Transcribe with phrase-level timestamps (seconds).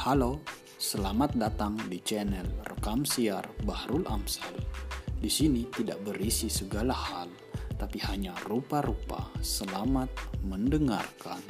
[0.00, 0.40] Halo,
[0.80, 4.56] selamat datang di channel Rekam Siar Bahrul Amsal.
[5.20, 7.28] Di sini tidak berisi segala hal,
[7.76, 9.28] tapi hanya rupa-rupa.
[9.44, 10.08] Selamat
[10.40, 11.44] mendengarkan.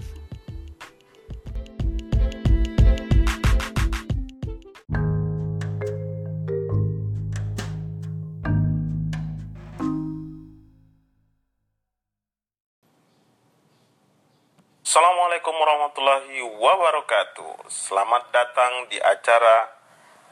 [15.40, 17.72] Assalamualaikum warahmatullahi wabarakatuh.
[17.72, 19.72] Selamat datang di acara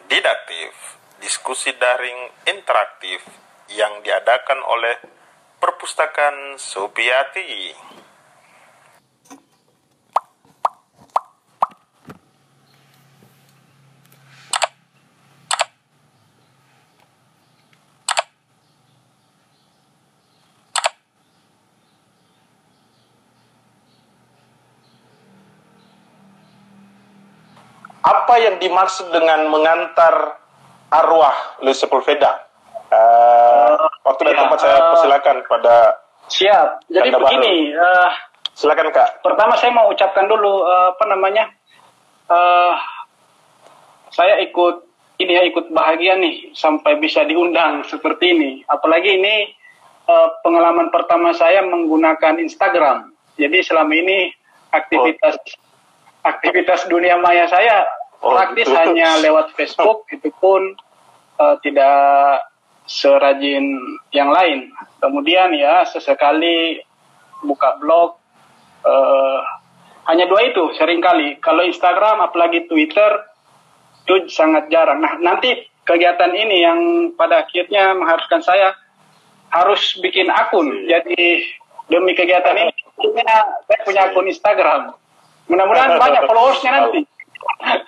[0.05, 3.25] didaktif, diskusi daring interaktif
[3.73, 5.01] yang diadakan oleh
[5.65, 7.73] Perpustakaan Supiati.
[28.29, 30.37] Apa yang dimaksud dengan mengantar
[30.93, 31.33] arwah
[31.65, 32.45] Luis Sepulveda?
[32.93, 33.73] Uh,
[34.05, 35.77] waktu dan ya, tempat saya eh, persilakan pada
[36.29, 36.69] Siap.
[36.93, 38.11] Jadi Tanda begini, eh,
[38.53, 39.25] silakan Kak.
[39.25, 41.49] pertama saya mau ucapkan dulu eh, apa namanya,
[42.29, 42.75] eh,
[44.13, 44.77] saya ikut
[45.25, 48.61] ini ya ikut bahagia nih sampai bisa diundang seperti ini.
[48.69, 49.57] Apalagi ini
[50.05, 53.09] eh, pengalaman pertama saya menggunakan Instagram.
[53.41, 54.29] Jadi selama ini
[54.69, 55.41] aktivitas
[56.29, 57.89] aktivitas dunia maya saya
[58.19, 58.75] Oh, praktis gitu.
[58.75, 60.75] hanya lewat Facebook, itu pun
[61.39, 62.43] eh, tidak
[62.89, 63.79] serajin
[64.11, 64.73] yang lain.
[64.99, 66.83] Kemudian ya sesekali
[67.45, 68.19] buka blog
[68.83, 69.41] eh,
[70.09, 71.39] hanya dua itu sering kali.
[71.39, 73.29] Kalau Instagram apalagi Twitter
[74.09, 75.05] itu sangat jarang.
[75.05, 76.81] Nah nanti kegiatan ini yang
[77.15, 78.73] pada akhirnya mengharuskan saya
[79.53, 80.89] harus bikin akun.
[80.89, 81.45] Jadi
[81.93, 84.97] demi kegiatan ini saya punya akun Instagram.
[85.49, 87.01] Mudah-mudahan banyak followersnya nanti.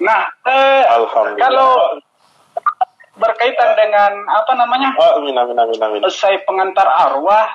[0.00, 1.40] nah eh, Alhamdulillah.
[1.40, 1.72] kalau
[3.14, 6.00] berkaitan dengan apa namanya Oh, amin, amin, amin, amin.
[6.08, 7.48] saya pengantar arwah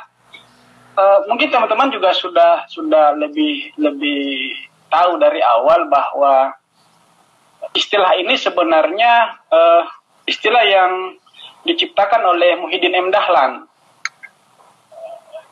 [0.94, 4.54] eh, mungkin teman-teman juga sudah sudah lebih lebih
[4.88, 6.54] tahu dari awal bahwa
[7.74, 9.14] istilah ini sebenarnya
[9.50, 9.84] eh,
[10.26, 11.18] istilah yang
[11.66, 13.66] diciptakan oleh Muhyiddin M Dahlan.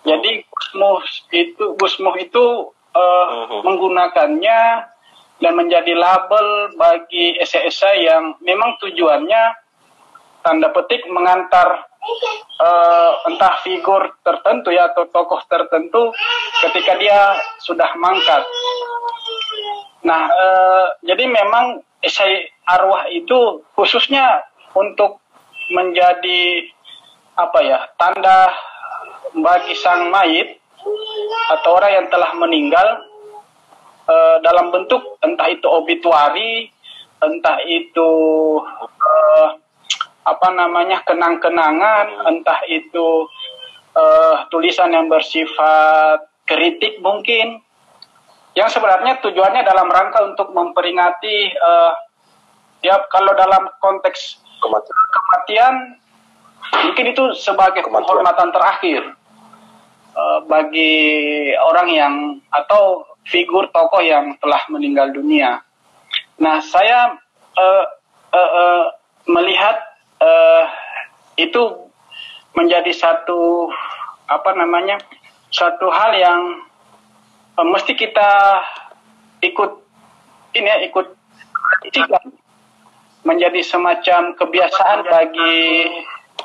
[0.04, 1.02] Jadi Gusmuh
[1.34, 2.46] itu Gusmuh itu
[2.94, 3.66] eh, Mhm.
[3.66, 4.60] menggunakannya
[5.42, 9.44] dan menjadi label bagi esai-esai yang memang tujuannya
[10.44, 11.88] tanda petik mengantar
[12.60, 16.12] eh, entah figur tertentu ya atau tokoh tertentu
[16.68, 18.44] ketika dia sudah mangkat.
[20.04, 24.44] Nah, eh, jadi memang esai arwah itu khususnya
[24.76, 25.24] untuk
[25.72, 26.68] menjadi
[27.34, 28.52] apa ya tanda
[29.34, 30.60] bagi sang mayit
[31.50, 32.88] atau orang yang telah meninggal
[34.08, 36.68] eh, dalam bentuk entah itu obituari,
[37.24, 38.12] entah itu
[38.82, 39.48] eh,
[40.24, 43.28] apa namanya kenang-kenangan, entah itu
[43.96, 47.64] eh, tulisan yang bersifat kritik mungkin,
[48.54, 51.92] yang sebenarnya tujuannya dalam rangka untuk memperingati eh,
[52.84, 54.96] ya kalau dalam konteks Kematian.
[55.12, 55.74] kematian
[56.88, 58.08] mungkin itu sebagai Kematian.
[58.08, 59.02] penghormatan terakhir
[60.16, 60.96] eh, bagi
[61.58, 62.14] orang yang
[62.54, 65.64] atau figur tokoh yang telah meninggal dunia.
[66.40, 67.16] Nah, saya
[67.56, 67.86] eh,
[68.34, 68.86] eh, eh,
[69.30, 69.78] melihat
[70.20, 70.64] eh,
[71.40, 71.90] itu
[72.54, 73.72] menjadi satu
[74.30, 75.02] apa namanya
[75.54, 76.42] satu hal yang
[77.60, 78.32] eh, mesti kita
[79.44, 79.72] ikut
[80.54, 81.08] ini ya ikut
[81.54, 82.24] perhatikan
[83.24, 85.56] menjadi semacam kebiasaan bagi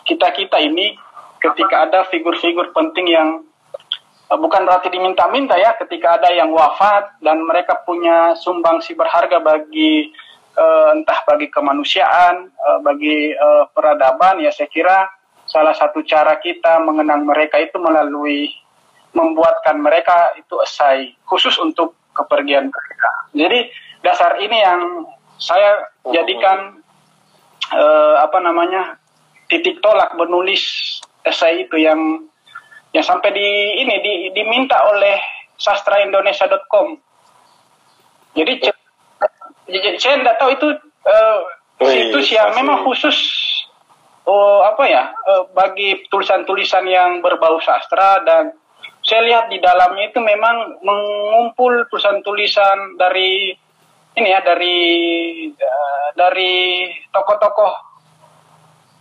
[0.07, 0.95] kita-kita ini
[1.43, 3.29] ketika ada figur-figur penting yang
[4.37, 10.13] bukan berarti diminta-minta ya ketika ada yang wafat dan mereka punya sumbangsi berharga bagi
[10.53, 15.09] eh, entah bagi kemanusiaan, eh, bagi eh, peradaban ya saya kira
[15.49, 18.53] salah satu cara kita mengenang mereka itu melalui
[19.17, 23.11] membuatkan mereka itu esai khusus untuk kepergian mereka.
[23.33, 23.59] Jadi
[24.05, 25.09] dasar ini yang
[25.41, 26.85] saya jadikan
[27.73, 29.01] eh, apa namanya
[29.49, 30.61] titik tolak menulis
[31.25, 32.29] esai itu yang
[32.93, 33.49] yang sampai di
[33.85, 35.21] ini di, diminta oleh
[35.59, 36.97] sastraindonesia.com.
[38.37, 38.83] Jadi ce-
[39.69, 40.69] jadi saya tidak tahu itu
[41.05, 41.39] eh,
[41.85, 42.59] Wih, situs yang pasti.
[42.63, 43.17] memang khusus
[44.25, 48.57] oh apa ya eh, bagi tulisan-tulisan yang berbau sastra dan
[49.05, 53.53] saya lihat di dalamnya itu memang mengumpul tulisan-tulisan dari
[54.17, 54.77] ini ya dari
[55.53, 57.73] eh, dari tokoh-tokoh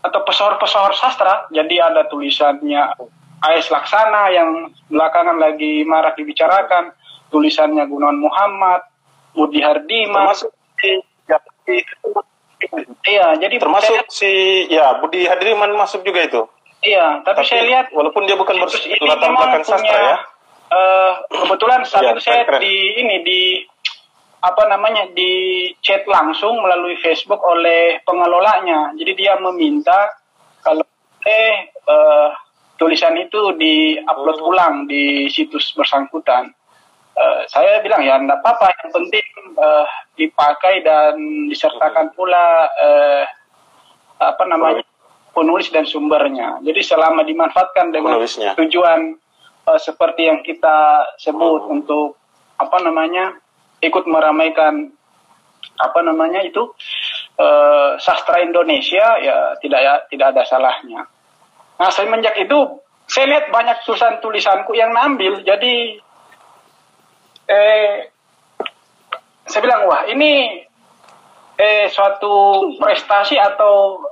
[0.07, 1.50] atau pesohor-pesohor sastra.
[1.51, 2.95] Jadi ada tulisannya
[3.38, 3.69] A.S.
[3.69, 4.50] Laksana yang
[4.89, 6.89] belakangan lagi marak dibicarakan,
[7.30, 8.81] tulisannya Gunawan Muhammad,
[9.31, 10.34] Budi Hardiman.
[10.34, 10.50] Termasuk
[10.80, 10.89] si,
[11.30, 11.38] ya,
[13.06, 14.31] Iya, jadi termasuk saya- si
[14.68, 16.42] ya Budi Hadriman masuk juga itu.
[16.81, 20.18] Iya, tapi, saya lihat walaupun dia bukan berlatar belakang sastra ya.
[20.68, 22.60] eh, kebetulan saat Iya, itu saya keren.
[22.60, 23.42] di ini di
[24.38, 25.31] apa namanya di
[25.80, 28.92] chat langsung melalui Facebook oleh pengelolanya.
[28.94, 30.12] Jadi dia meminta
[30.60, 30.83] kalau
[31.24, 32.30] eh eh,
[32.77, 34.50] tulisan itu di-upload Hmm.
[34.50, 36.53] ulang di situs bersangkutan.
[37.18, 39.25] Eh, saya bilang ya enggak apa-apa, yang penting
[39.57, 39.85] eh,
[40.15, 41.18] dipakai dan
[41.50, 43.25] disertakan pula eh,
[44.18, 44.85] apa namanya
[45.33, 46.62] penulis dan sumbernya.
[46.62, 48.53] Jadi selama dimanfaatkan dengan Penulisnya.
[48.57, 49.18] tujuan
[49.65, 51.81] eh, seperti yang kita sebut Hmm.
[51.81, 52.18] untuk
[52.57, 53.38] apa namanya
[53.81, 54.89] ikut meramaikan
[55.77, 56.69] apa namanya itu
[57.38, 61.06] eh, sastra Indonesia ya tidak ya tidak ada salahnya.
[61.77, 66.01] Nah semenjak itu saya lihat banyak tulisan-tulisanku yang nambil jadi
[67.47, 68.12] eh
[69.47, 70.65] saya bilang wah ini
[71.56, 74.03] eh suatu prestasi atau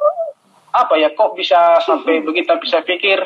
[0.72, 3.20] apa ya kok bisa sampai begitu bisa pikir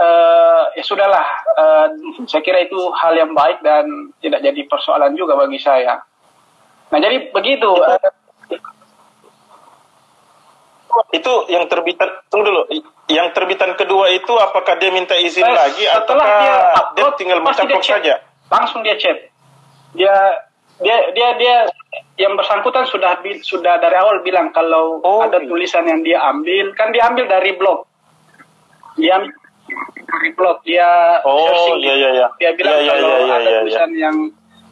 [0.00, 1.26] eh ya sudahlah
[1.58, 1.86] eh,
[2.30, 5.98] saya kira itu hal yang baik dan tidak jadi persoalan juga bagi saya.
[6.94, 7.98] Nah jadi begitu eh,
[11.10, 12.62] Itu yang terbitan tunggu dulu.
[13.10, 17.12] Yang terbitan kedua itu apakah dia minta izin eh, lagi atau setelah dia dia, upload
[17.18, 17.94] tinggal dia mencaplok chat.
[17.98, 18.14] saja?
[18.50, 19.18] langsung dia chat
[19.94, 20.14] dia
[20.78, 21.54] dia dia dia
[22.16, 25.46] yang bersangkutan sudah sudah dari awal bilang kalau Oh, ada iya.
[25.46, 27.86] tulisan yang dia ambil kan dia ambil dari blog
[28.94, 29.22] dia
[29.86, 32.26] dari blog dia Oh, searching iya, iya, iya.
[32.38, 34.16] dia bilang Iya, iya, kalau iya, iya, ada iya, tulisan yang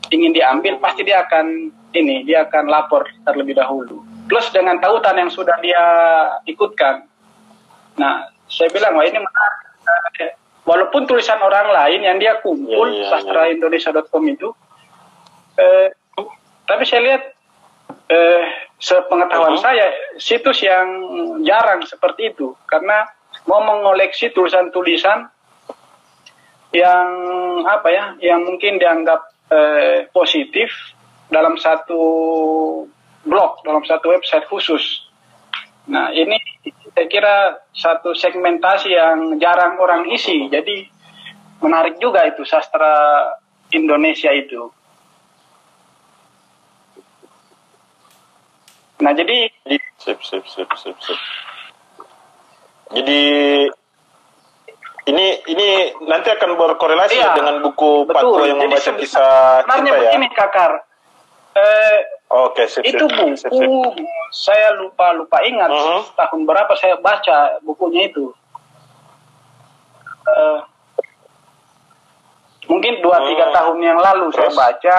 [0.08, 1.46] ingin diambil pasti dia akan
[1.94, 5.82] ini dia akan lapor terlebih dahulu plus dengan tautan yang sudah dia
[6.44, 7.06] ikutkan
[7.98, 10.32] nah saya bilang wah ini menarik.
[10.64, 14.48] Walaupun tulisan orang lain yang dia kumpul Iya, iya, sastraindonesia.com itu
[15.56, 15.88] eh,
[16.68, 17.22] tapi saya lihat
[18.08, 18.44] eh,
[18.78, 19.64] sepengetahuan Mhm.
[19.64, 19.86] saya
[20.16, 20.86] situs yang
[21.42, 22.54] jarang seperti itu.
[22.68, 23.04] Karena
[23.44, 25.28] mau mengoleksi tulisan-tulisan
[26.72, 27.08] yang
[27.64, 30.68] apa ya yang mungkin dianggap eh, positif
[31.32, 32.00] dalam satu
[33.24, 35.08] blog dalam satu website khusus.
[35.88, 36.37] Nah ini
[36.98, 37.36] saya kira
[37.70, 40.90] satu segmentasi yang jarang orang isi jadi
[41.62, 43.22] menarik juga itu sastra
[43.70, 44.74] Indonesia itu
[48.98, 49.46] nah jadi
[49.98, 51.18] Sip, sip, sip, sip, sip.
[52.94, 53.22] Jadi
[55.10, 55.68] ini ini
[56.06, 58.06] nanti akan berkorelasi Iya, ya dengan buku.
[58.06, 59.98] Patwa yang membaca kisah cinta ya.
[60.14, 60.86] begini kakar
[61.58, 63.68] eh, Oke, sip, itu buku sip, sip.
[64.30, 66.00] saya lupa lupa ingat Mhm.
[66.12, 68.32] tahun berapa saya baca bukunya itu
[70.28, 70.60] Eh,
[72.68, 73.54] mungkin dua tiga Hmm.
[73.56, 74.60] tahun yang lalu saya Terus?
[74.60, 74.98] baca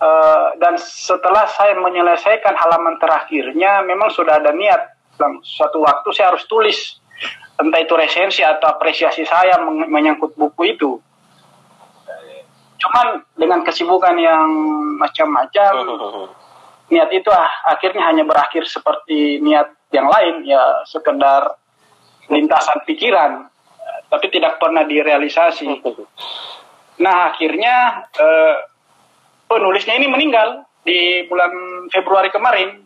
[0.00, 6.32] Eh, dan setelah saya menyelesaikan halaman terakhirnya memang sudah ada niat dalam suatu waktu saya
[6.32, 6.96] harus tulis
[7.60, 10.96] entah itu resensi atau apresiasi saya menyangkut buku itu
[12.80, 14.48] cuman dengan kesibukan yang
[14.96, 15.72] macam-macam
[16.92, 21.54] niat itu ah, akhirnya hanya berakhir seperti niat yang lain ya sekedar
[22.30, 23.50] lintasan pikiran
[24.10, 25.70] tapi tidak pernah direalisasi.
[27.00, 28.56] Nah akhirnya eh,
[29.48, 31.48] penulisnya ini meninggal di bulan
[31.88, 32.76] Februari kemarin.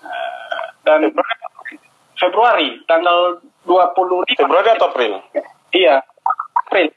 [0.00, 1.12] Eh, dan
[2.16, 3.36] Februari tanggal
[3.68, 5.12] 25 Februari atau April?
[5.76, 6.00] iya
[6.56, 6.88] April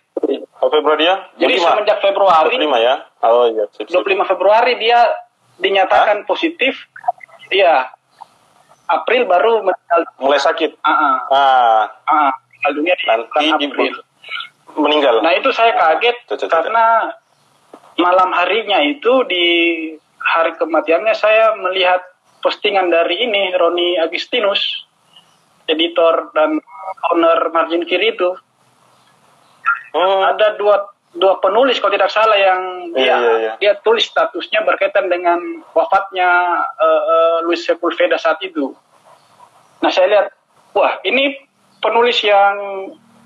[0.55, 1.15] Oh, Februari ya?
[1.36, 1.67] jadi 25.
[1.67, 2.95] semenjak Februari 25 ya?
[3.22, 4.00] Oh iya, sip, sip.
[4.00, 5.00] 25 Februari dia
[5.60, 6.88] dinyatakan positif.
[7.51, 7.91] Iya.
[8.86, 10.01] April baru meninggal.
[10.22, 10.77] Mulai sakit.
[10.81, 13.93] Ah, ah, Ah, ah, meninggal dunia di nanti bulan di April.
[14.75, 15.15] meninggal.
[15.22, 16.50] Nah itu saya kaget cek.
[16.50, 17.12] karena
[17.95, 19.45] malam harinya itu di
[20.19, 22.01] hari kematiannya saya melihat
[22.41, 24.62] postingan dari ini Roni Agustinus,
[25.65, 26.60] editor dan
[27.10, 28.36] owner margin kiri itu
[29.95, 30.21] Hmm.
[30.27, 33.53] ada dua dua penulis kalau tidak salah yang dia Iya, iya, iya.
[33.59, 35.39] dia tulis statusnya berkaitan dengan
[35.71, 36.27] wafatnya
[36.75, 38.75] eh, eh, Luis Sepulveda saat itu.
[39.79, 40.27] Nah saya lihat,
[40.75, 41.39] wah ini
[41.79, 42.55] penulis yang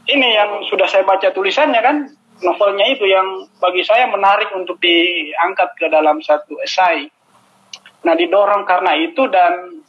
[0.06, 1.98] ini yang sudah saya baca tulisannya kan
[2.46, 7.10] novelnya itu yang bagi saya menarik untuk diangkat ke dalam satu esai.
[8.06, 9.82] Nah didorong karena itu dan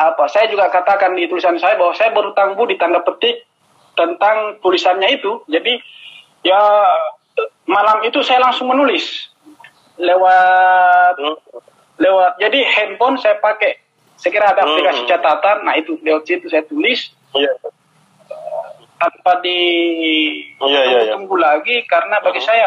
[0.00, 3.49] apa saya juga katakan di tulisan saya bahwa saya berutang budi tanda petik
[4.00, 5.44] tentang tulisannya itu.
[5.44, 5.76] Jadi
[6.40, 6.56] ya
[7.68, 9.28] malam itu saya langsung menulis
[10.00, 11.36] lewat Hmm.
[12.00, 13.76] lewat jadi handphone saya pakai
[14.16, 15.10] saya kira ada aplikasi Hmm.
[15.12, 17.52] catatan nah itu lewat situ saya tulis Iya.
[18.96, 19.60] tanpa di
[20.56, 21.12] Iya, iya, iya.
[21.16, 22.48] tunggu lagi karena bagi Hmm.
[22.48, 22.66] saya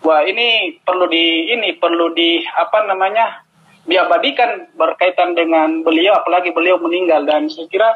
[0.00, 3.44] wah ini perlu di ini perlu di apa namanya
[3.84, 7.92] diabadikan berkaitan dengan beliau apalagi beliau meninggal dan saya kira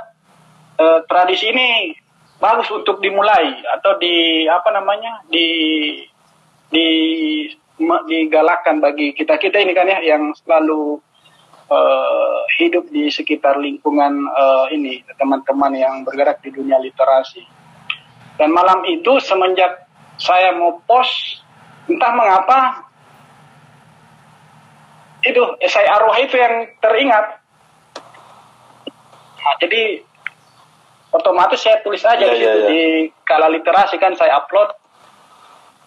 [0.79, 1.97] eh, tradisi ini
[2.39, 5.47] bagus untuk dimulai atau di apa namanya di
[6.71, 6.89] di
[8.07, 10.99] digalakkan bagi kita kita ini kan ya yang selalu
[11.71, 17.43] uh, hidup di sekitar lingkungan uh, ini teman-teman yang bergerak di dunia literasi.
[18.39, 19.87] Dan malam itu semenjak
[20.19, 21.43] saya mau post
[21.87, 22.87] entah mengapa
[25.27, 27.27] itu saya arwah itu yang teringat.
[29.39, 30.03] Nah, jadi
[31.13, 32.69] otomatis saya tulis aja yeah, di yeah, yeah.
[32.69, 32.83] di
[33.25, 34.73] kala literasi kan saya upload.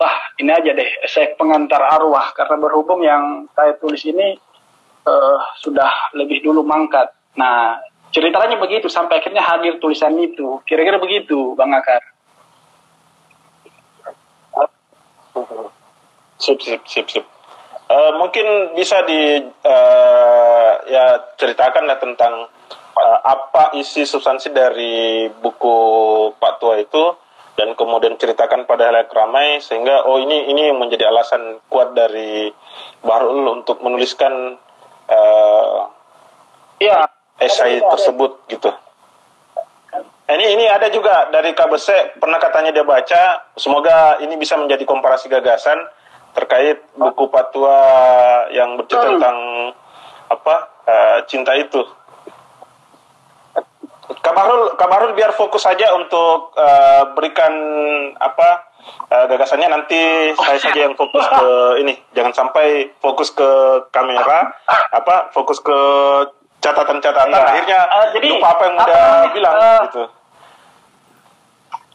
[0.02, 2.34] Wah ini aja deh saya pengantar arwah.
[2.34, 4.34] Karena berhubung yang saya tulis ini
[5.06, 7.14] uh, sudah lebih dulu mangkat.
[7.38, 7.78] Nah
[8.10, 10.60] ceritanya begitu sampai akhirnya hadir tulisan itu.
[10.66, 12.02] Kira-kira begitu bang Akar.
[16.42, 17.26] Sip, sip, sip, sip.
[17.86, 22.50] Uh, mungkin bisa di uh, ya ceritakan lah tentang
[23.24, 25.76] apa isi substansi dari buku
[26.36, 27.16] Pak Tua itu
[27.56, 32.52] dan kemudian ceritakan pada halayak ramai sehingga oh ini ini yang menjadi alasan kuat dari
[33.04, 34.58] Bahrul untuk menuliskan
[35.08, 35.78] uh,
[36.80, 37.06] ya
[37.38, 38.72] esai tersebut gitu.
[40.32, 45.28] Ini ini ada juga dari KBC pernah katanya dia baca semoga ini bisa menjadi komparasi
[45.28, 45.76] gagasan
[46.32, 47.80] terkait buku Patua
[48.56, 49.12] yang bercerita Hmm.
[49.20, 49.38] tentang
[50.32, 50.56] apa
[50.88, 51.84] uh, cinta itu.
[54.20, 57.54] Kabarul, Kabarul biar fokus saja untuk uh, berikan
[58.20, 58.68] apa
[59.08, 60.02] uh, gagasannya nanti
[60.36, 61.50] saya saja yang fokus ke
[61.80, 63.48] ini jangan sampai fokus ke
[63.90, 64.52] kamera
[64.92, 65.78] apa fokus ke
[66.60, 67.48] catatan-catatan Iya.
[67.48, 70.04] akhirnya Eh, jadi, lupa apa yang udah bilang eh, gitu.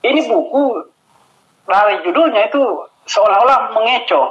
[0.06, 0.64] ini buku
[1.66, 2.62] dari judulnya itu
[3.06, 4.26] seolah-olah mengecoh.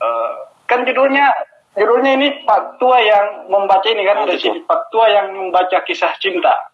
[0.00, 0.32] Eh,
[0.64, 1.28] kan judulnya
[1.76, 6.16] judulnya ini Pak Tua yang membaca ini kan dari sini Pak Tua yang membaca kisah
[6.18, 6.72] cinta.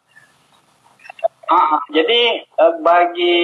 [1.53, 3.37] Ah, jadi eh, bagi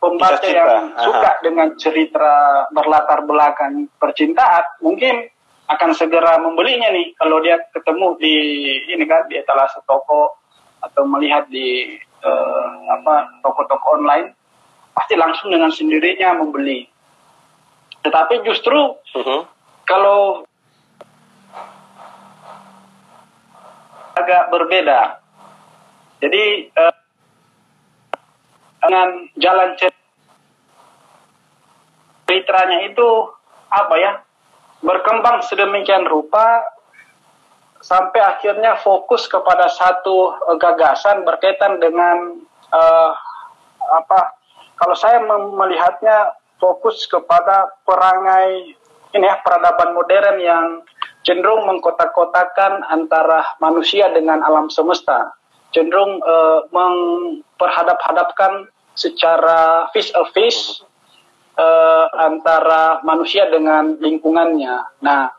[0.00, 1.02] pembaca yang aha.
[1.04, 5.28] suka dengan cerita berlatar belakang percintaan, mungkin
[5.68, 8.34] akan segera membelinya nih kalau dia ketemu di
[8.90, 10.40] ini kan di etalase toko
[10.80, 14.32] atau melihat di eh, apa toko-toko online
[14.96, 16.86] pasti langsung dengan sendirinya membeli.
[18.00, 19.40] Tetapi justru Mhm.
[19.84, 20.48] kalau
[24.20, 25.20] agak berbeda.
[26.20, 26.94] Jadi eh,
[28.80, 29.08] dengan
[29.40, 29.96] jalan cer-
[32.28, 33.08] ceritanya itu
[33.70, 34.12] apa ya
[34.80, 36.64] berkembang sedemikian rupa
[37.80, 42.40] sampai akhirnya fokus kepada satu eh, gagasan berkaitan dengan
[42.72, 43.12] eh,
[43.80, 44.36] apa
[44.76, 48.76] kalau saya melihatnya fokus kepada perangai
[49.16, 50.66] ini ya peradaban modern yang
[51.26, 55.36] cenderung mengkotak-kotakan antara manusia dengan alam semesta
[55.70, 60.82] cenderung eh, memperhadap-hadapkan secara face a face
[61.56, 64.76] eh, antara manusia dengan lingkungannya.
[65.02, 65.30] Nah,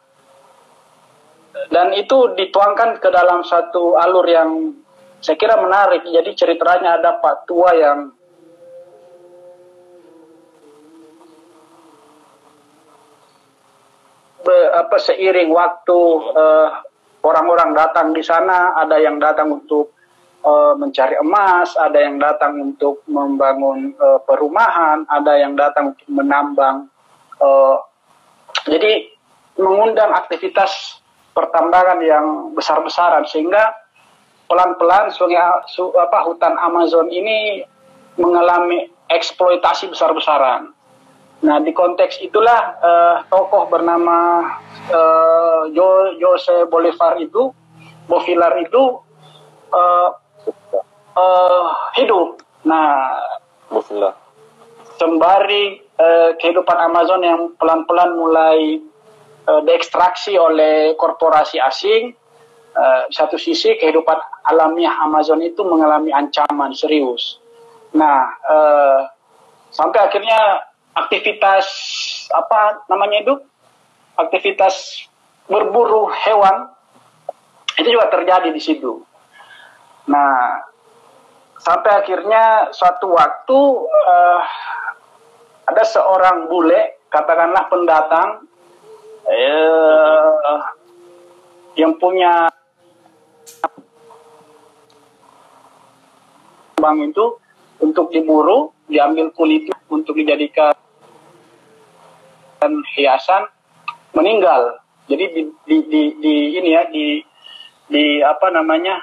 [1.71, 4.71] dan itu dituangkan ke dalam satu alur yang
[5.19, 6.07] saya kira menarik.
[6.07, 8.15] Jadi ceritanya ada Pak Tua yang
[14.43, 15.99] be- apa seiring waktu
[16.35, 16.69] eh,
[17.21, 19.93] orang-orang datang di sana, ada yang datang untuk
[20.41, 26.89] eh, mencari emas, ada yang datang untuk membangun eh, perumahan, ada yang datang untuk menambang.
[27.41, 27.77] eh,
[28.61, 29.09] jadi
[29.57, 31.01] mengundang aktivitas
[31.33, 33.73] pertambangan yang besar-besaran sehingga
[34.45, 35.39] pelan-pelan sungai
[35.71, 37.63] su, apa hutan Amazon ini
[38.19, 40.75] mengalami eksploitasi besar-besaran.
[41.41, 44.45] Nah, di konteks itulah eh, tokoh bernama
[45.73, 47.49] Jo- Jose Bolivar itu,
[48.05, 49.01] Bovilar itu
[49.73, 50.09] eh,
[51.17, 51.67] eh,
[51.97, 52.37] hidup.
[52.61, 53.17] Nah,
[53.73, 54.13] Bismillah.
[55.01, 58.77] sembari eh, kehidupan Amazon yang pelan-pelan mulai
[59.49, 62.13] eh, diekstraksi oleh korporasi asing,
[62.77, 67.41] eh, satu sisi kehidupan alamiah Amazon itu mengalami ancaman serius.
[67.97, 69.01] Nah, eh,
[69.73, 71.65] sampai akhirnya aktivitas
[72.31, 73.33] apa namanya itu
[74.19, 75.07] aktivitas
[75.47, 76.71] berburu hewan
[77.79, 79.01] itu juga terjadi di situ.
[80.11, 80.61] Nah,
[81.61, 84.41] sampai akhirnya suatu waktu eh,
[85.71, 88.29] ada seorang bule, katakanlah pendatang,
[89.29, 90.59] eh,
[91.79, 92.51] yang punya
[96.75, 97.39] bang itu
[97.79, 100.70] untuk diburu, diambil kulitnya untuk dijadikan
[102.69, 103.49] hiasan
[104.13, 104.77] meninggal.
[105.09, 107.25] Jadi di, di, di, di ini ya di
[107.91, 109.01] di apa namanya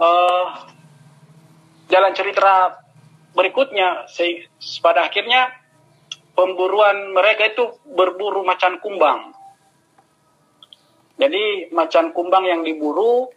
[0.00, 0.44] uh,
[1.92, 2.82] jalan cerita
[3.36, 4.10] berikutnya
[4.82, 5.63] pada akhirnya
[6.34, 9.32] pemburuan mereka itu berburu macan kumbang.
[11.14, 13.30] Jadi macan kumbang yang diburu,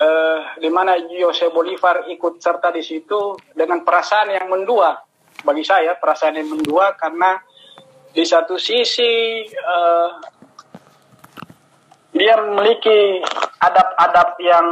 [0.00, 4.96] eh, di mana Jose Bolivar ikut serta di situ dengan perasaan yang mendua.
[5.44, 7.36] Bagi saya perasaan yang mendua karena
[8.10, 10.10] di satu sisi eh,
[12.10, 13.22] dia memiliki
[13.60, 14.66] adab-adab yang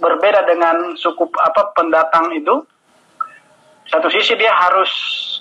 [0.00, 2.64] berbeda dengan suku apa pendatang itu.
[3.90, 4.90] Satu sisi dia harus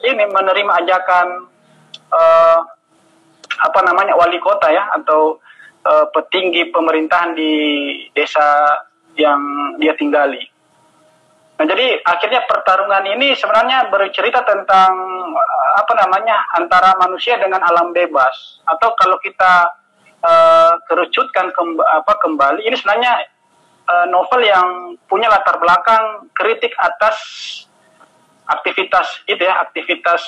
[0.02, 1.28] ini menerima ajakan
[2.10, 2.60] uh,
[3.60, 5.38] apa namanya wali kota ya atau
[5.86, 7.54] uh, petinggi pemerintahan di
[8.18, 8.74] desa
[9.14, 9.40] yang
[9.78, 10.42] dia tinggali.
[11.60, 14.96] Nah, jadi akhirnya pertarungan ini sebenarnya bercerita tentang
[15.76, 19.68] apa namanya antara manusia dengan alam bebas atau kalau kita
[20.24, 23.14] uh, kerucutkan kemb apa kembali ini sebenarnya
[23.92, 27.20] uh, novel yang punya latar belakang kritik atas
[28.50, 30.22] aktivitas itu ya aktivitas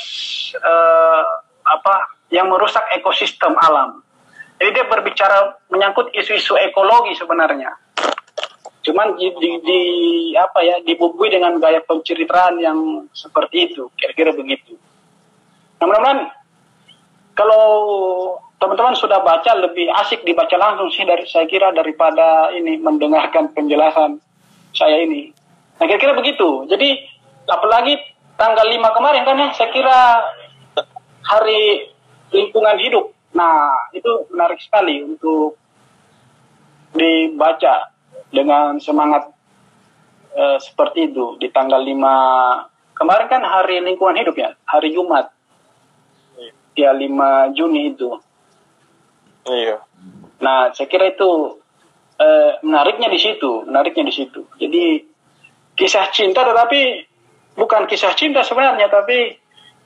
[0.61, 1.25] uh,
[1.65, 4.05] apa yang merusak ekosistem alam.
[4.61, 7.73] Jadi dia berbicara menyangkut isu-isu ekologi sebenarnya.
[8.81, 9.81] Cuman di, di, di
[10.37, 14.77] apa ya dibubui dengan gaya penceritaan yang seperti itu, kira-kira begitu.
[15.81, 16.29] Mudah-mudahan
[17.33, 17.65] kalau
[18.61, 24.21] teman-teman sudah baca lebih asik dibaca langsung sih dari saya kira daripada ini mendengarkan penjelasan
[24.77, 25.33] saya ini.
[25.81, 26.69] Nah kira-kira begitu.
[26.69, 27.01] Jadi
[27.49, 27.97] apalagi
[28.41, 29.99] tanggal 5 kemarin kan ya saya kira
[31.21, 31.93] hari
[32.33, 33.13] lingkungan hidup.
[33.37, 35.61] Nah itu menarik sekali untuk
[36.97, 37.93] dibaca
[38.33, 39.29] dengan semangat
[40.33, 45.29] uh, seperti itu di tanggal 5 kemarin kan hari lingkungan hidup ya hari Jumat
[46.75, 48.17] ya 5 Juni itu
[49.41, 49.81] Iya.
[50.41, 51.61] Nah, saya kira itu
[52.21, 54.45] eh, menariknya di situ, menariknya di situ.
[54.61, 55.01] Jadi
[55.73, 57.10] kisah cinta tetapi
[57.61, 59.37] bukan kisah cinta sebenarnya, tapi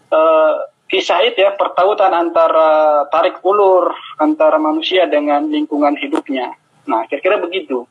[0.07, 0.53] eh,
[0.87, 6.55] kisah itu ya pertautan antara tarik ulur antara manusia dengan lingkungan hidupnya.
[6.87, 7.83] Nah, kira-kira begitu.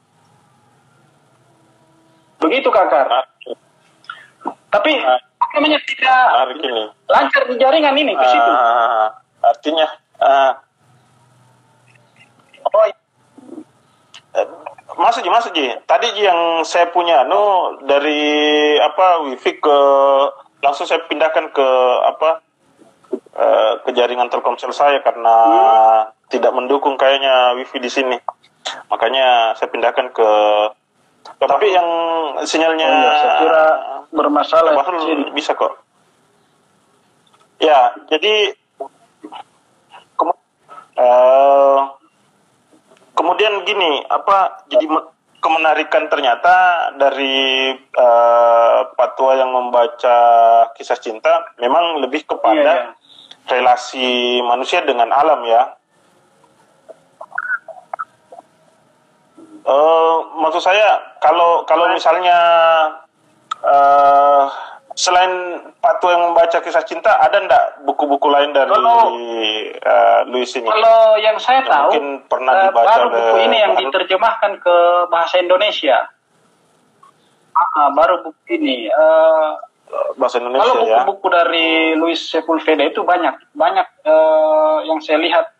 [2.41, 3.29] Begitu kakak.
[4.73, 6.27] Tapi apa namanya tidak
[7.07, 8.51] lancar di jaringan ini ke situ.
[8.51, 9.07] Uh,
[9.45, 9.87] artinya
[10.19, 10.53] uh,
[12.75, 12.89] Oh,
[14.93, 15.67] masuk Ji, masuk Ji.
[15.89, 18.21] Tadi yang saya punya no dari
[18.77, 19.79] apa wifi ke
[20.61, 21.69] langsung saya pindahkan ke
[22.05, 22.45] apa
[23.37, 26.29] uh, ke jaringan Telkomsel saya karena hmm.
[26.29, 28.17] tidak mendukung kayaknya wifi di sini.
[28.93, 30.31] Makanya saya pindahkan ke
[31.45, 31.89] tapi yang
[32.45, 33.65] sinyalnya oh, iya, saya kira
[34.13, 34.73] bermasalah.
[35.33, 35.77] bisa kok.
[37.61, 38.53] Ya, jadi
[41.01, 41.81] uh,
[43.15, 44.87] kemudian gini apa jadi
[45.39, 46.55] kemenarikan ternyata
[46.97, 50.19] dari uh, patwa yang membaca
[50.73, 53.53] kisah cinta memang lebih kepada iya, iya.
[53.53, 55.63] relasi manusia dengan alam ya
[59.69, 62.39] uh, maksud saya kalau kalau misalnya
[63.61, 64.49] uh,
[64.95, 69.13] selain Patu yang membaca kisah cinta, ada ndak buku-buku lain dari kalau,
[69.85, 70.65] uh, Louis ini?
[70.65, 74.77] Kalau yang saya yang tahu, mungkin pernah uh, dibaca baru buku ini yang diterjemahkan ke
[75.13, 76.09] bahasa Indonesia.
[77.53, 78.89] Uh, baru buku ini.
[78.89, 79.61] Uh,
[80.17, 81.35] bahasa Indonesia kalau buku buku-buku ya?
[81.45, 81.69] dari
[82.01, 85.53] Louis Sepulveda itu banyak, banyak uh, yang saya lihat.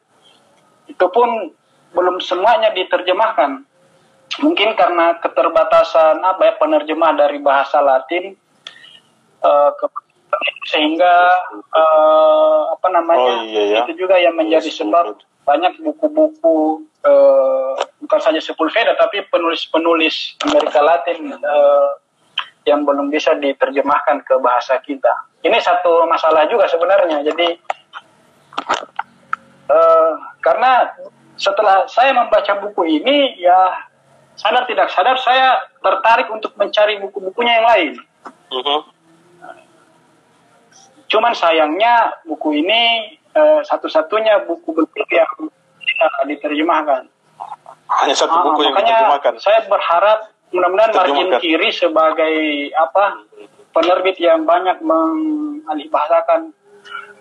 [0.89, 1.53] Itu pun
[1.93, 3.61] belum semuanya diterjemahkan.
[4.41, 8.41] Mungkin karena keterbatasan apa ya penerjemah dari bahasa Latin
[9.45, 9.87] uh, ke
[10.67, 11.31] sehingga
[11.71, 13.77] uh, apa namanya oh, iya, ya.
[13.87, 21.37] itu juga yang menjadi sebab banyak buku-buku uh, bukan saja Sepulveda tapi penulis-penulis Amerika Latin
[21.37, 22.01] uh,
[22.65, 25.13] yang belum bisa diterjemahkan ke bahasa kita.
[25.45, 27.21] Ini satu masalah juga sebenarnya.
[27.21, 27.61] Jadi
[29.69, 30.97] uh, karena
[31.37, 33.85] setelah saya membaca buku ini ya
[34.33, 37.93] sadar tidak sadar saya tertarik untuk mencari buku-bukunya yang lain.
[38.49, 38.81] Uh -huh.
[41.09, 45.51] Cuman sayangnya buku ini uh, satu-satunya buku buku yang
[45.85, 47.03] tidak diterjemahkan.
[47.85, 49.35] Hanya satu buku uh, yang diterjemahkan.
[49.43, 52.35] Saya berharap mudah-mudahan margin kiri sebagai
[52.79, 53.27] apa
[53.75, 56.55] penerbit yang banyak mengalih bahasakan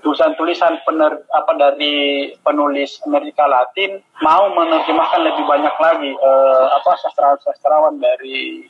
[0.04, 7.98] tulisan-tulisan pener, apa dari penulis Amerika Latin mau menerjemahkan lebih banyak lagi uh, apa sastrawan-sastrawan
[7.98, 8.68] dari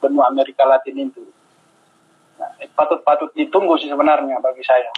[0.00, 1.22] benua Amerika Latin itu.
[2.72, 4.90] Patut-patut ditunggu sih sebenarnya bagi saya.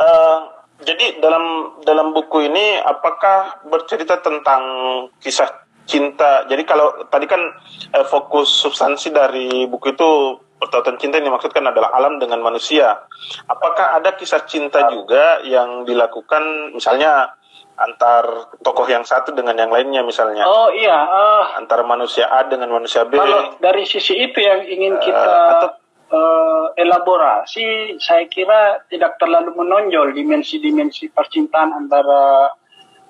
[0.00, 0.38] uh,
[0.80, 4.62] jadi dalam dalam buku ini apakah bercerita tentang
[5.20, 5.48] kisah
[5.84, 6.46] cinta?
[6.48, 7.40] Jadi kalau tadi kan
[7.94, 10.10] uh, fokus substansi dari buku itu
[10.60, 13.00] pertautan cinta yang dimaksudkan adalah alam dengan manusia.
[13.48, 17.32] Apakah ada kisah cinta juga yang dilakukan misalnya
[17.80, 20.44] antar tokoh yang satu dengan yang lainnya misalnya?
[20.44, 23.16] Oh iya, uh, antara manusia A dengan manusia B.
[23.16, 25.70] Kalau dari sisi itu yang ingin kita uh, atau
[26.12, 32.52] uh, elaborasi, saya kira tidak terlalu menonjol dimensi-dimensi percintaan antara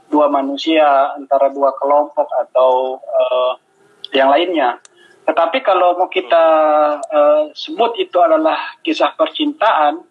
[0.07, 3.53] dua manusia, antara dua kelompok atau uh,
[4.15, 4.79] yang lainnya.
[5.27, 6.45] Tetapi kalau mau kita
[6.99, 10.03] uh, sebut itu adalah kisah percintaan,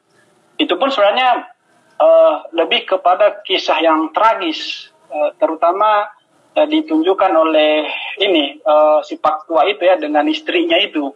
[0.59, 1.58] itu pun sebenarnya
[1.99, 6.09] uh, lebih kepada kisah yang tragis, uh, terutama
[6.55, 7.85] uh, ditunjukkan oleh
[8.23, 11.13] ini uh, si Pak Tua itu ya dengan istrinya itu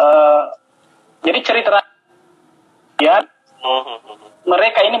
[0.00, 0.48] Uh,
[1.20, 1.76] jadi cerita
[3.04, 3.20] ya
[4.48, 4.96] mereka ini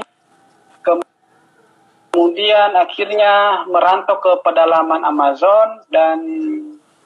[0.84, 6.20] kemudian akhirnya merantau ke pedalaman Amazon dan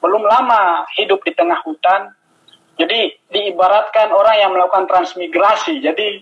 [0.03, 2.11] belum lama hidup di tengah hutan.
[2.75, 5.79] Jadi diibaratkan orang yang melakukan transmigrasi.
[5.79, 6.19] Jadi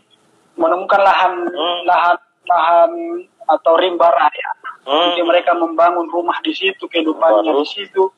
[0.57, 1.79] menemukan lahan hmm.
[1.87, 2.91] lahan lahan
[3.47, 4.49] atau rimba raya.
[4.83, 5.15] Hmm.
[5.15, 8.11] Jadi mereka membangun rumah di situ, kehidupannya di situ.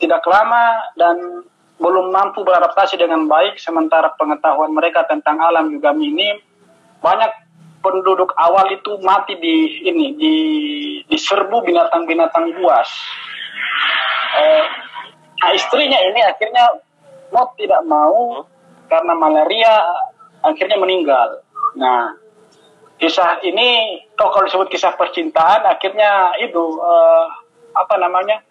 [0.00, 1.44] Tidak lama dan
[1.80, 6.36] belum mampu beradaptasi dengan baik sementara pengetahuan mereka tentang alam juga minim
[7.00, 7.32] banyak
[7.80, 10.36] penduduk awal itu mati di ini di
[11.08, 12.88] diserbu binatang-binatang buas
[14.36, 14.64] eh,
[15.40, 16.84] nah istrinya ini akhirnya
[17.32, 18.44] mau tidak mau
[18.92, 19.72] karena malaria
[20.44, 21.40] akhirnya meninggal
[21.78, 22.16] nah
[23.00, 27.26] kisah ini kalau disebut kisah percintaan akhirnya itu uh,
[27.74, 28.44] apa namanya?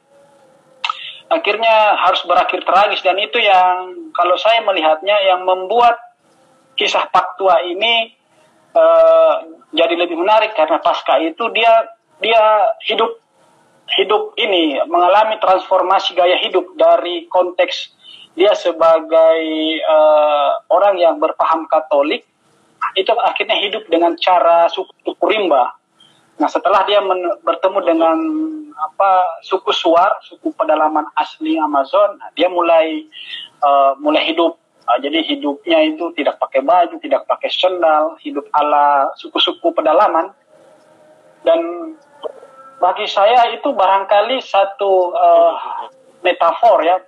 [1.30, 3.06] Akhirnya harus berakhir tragis.
[3.06, 6.02] Dan itu yang kalau saya melihatnya yang membuat
[6.74, 8.10] kisah Pak Tua ini
[8.74, 9.34] uh,
[9.70, 10.58] jadi lebih menarik.
[10.58, 11.86] Karena pasca itu dia
[12.18, 13.22] dia hidup
[13.90, 17.94] hidup ini mengalami transformasi gaya hidup dari konteks
[18.38, 19.42] dia sebagai
[19.82, 22.29] uh, orang yang berpaham Katolik
[22.96, 24.92] itu akhirnya hidup dengan cara suku,
[25.26, 25.80] rimba
[26.40, 27.04] Nah setelah dia
[27.44, 28.18] bertemu dengan
[28.80, 33.04] apa suku Suar, suku pedalaman asli Amazon, nah, dia mulai
[33.60, 34.56] uh, mulai hidup.
[34.88, 40.32] Uh, jadi hidupnya itu tidak pakai baju, tidak pakai sendal, hidup ala suku-suku pedalaman.
[41.44, 41.94] Dan
[42.80, 45.54] bagi saya itu barangkali satu uh,
[46.24, 47.04] metafor ya,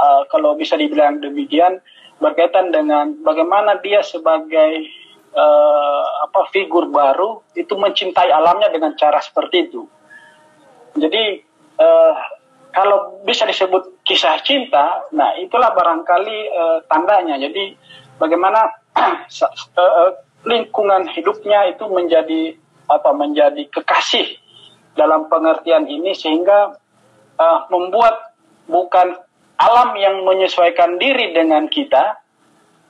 [0.00, 1.76] uh, kalau bisa dibilang demikian,
[2.24, 4.88] berkaitan dengan bagaimana dia sebagai
[5.36, 9.82] uh, apa figur baru itu mencintai alamnya dengan cara seperti itu.
[10.96, 11.40] Jadi
[11.80, 12.14] uh,
[12.72, 17.36] kalau bisa disebut kisah cinta, nah itulah barangkali uh, tandanya.
[17.36, 17.76] Jadi
[18.16, 18.64] bagaimana
[20.52, 22.56] lingkungan hidupnya itu menjadi
[22.88, 24.40] apa menjadi kekasih
[24.92, 26.76] dalam pengertian ini sehingga
[27.40, 28.36] uh, membuat
[28.68, 29.16] bukan
[29.56, 32.18] alam yang menyesuaikan diri dengan kita,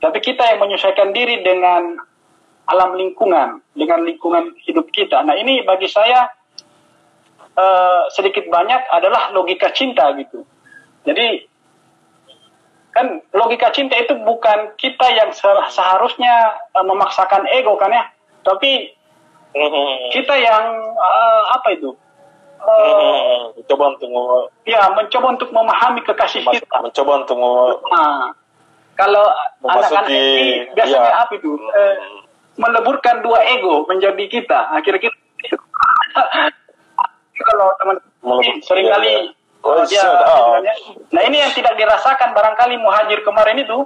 [0.01, 2.01] tapi kita yang menyesuaikan diri dengan
[2.67, 5.23] alam lingkungan dengan lingkungan hidup kita.
[5.27, 6.31] Nah ini bagi saya
[7.59, 10.47] uh, sedikit banyak adalah logika cinta gitu.
[11.03, 11.49] Jadi
[12.93, 15.33] kan logika cinta itu bukan kita yang
[15.73, 18.05] seharusnya uh, memaksakan ego kan ya,
[18.45, 18.93] tapi
[20.13, 20.65] kita yang
[20.97, 21.93] uh, apa itu?
[22.63, 24.11] Uh, mencoba untuk
[24.63, 26.79] ya mencoba untuk memahami kekasih kita.
[26.79, 27.43] Mencoba untuk
[27.91, 28.31] nah,
[28.95, 29.27] kalau
[29.67, 31.27] anak-anak ini biasanya ya.
[31.27, 31.59] apa itu?
[31.59, 32.22] Uh,
[32.57, 34.73] meleburkan dua ego menjadi kita.
[34.77, 35.57] Akhirnya kita
[37.49, 37.97] kalau teman
[38.63, 39.67] sering kali iya, iya.
[39.67, 40.63] oh, dia, oh.
[41.11, 43.83] nah ini yang tidak dirasakan barangkali muhajir kemarin itu.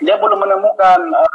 [0.00, 1.28] Dia belum menemukan uh,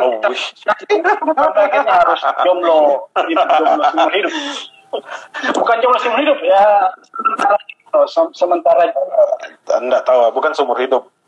[0.00, 0.16] oh,
[1.60, 3.10] akhirnya harus jomblo.
[3.12, 4.32] Gitu, jomblo seumur hidup.
[5.52, 6.64] Bukan jomblo seumur hidup ya.
[8.32, 8.88] Sementara
[9.76, 11.04] anda tahu bukan seumur hidup.
[11.04, 11.19] Eh,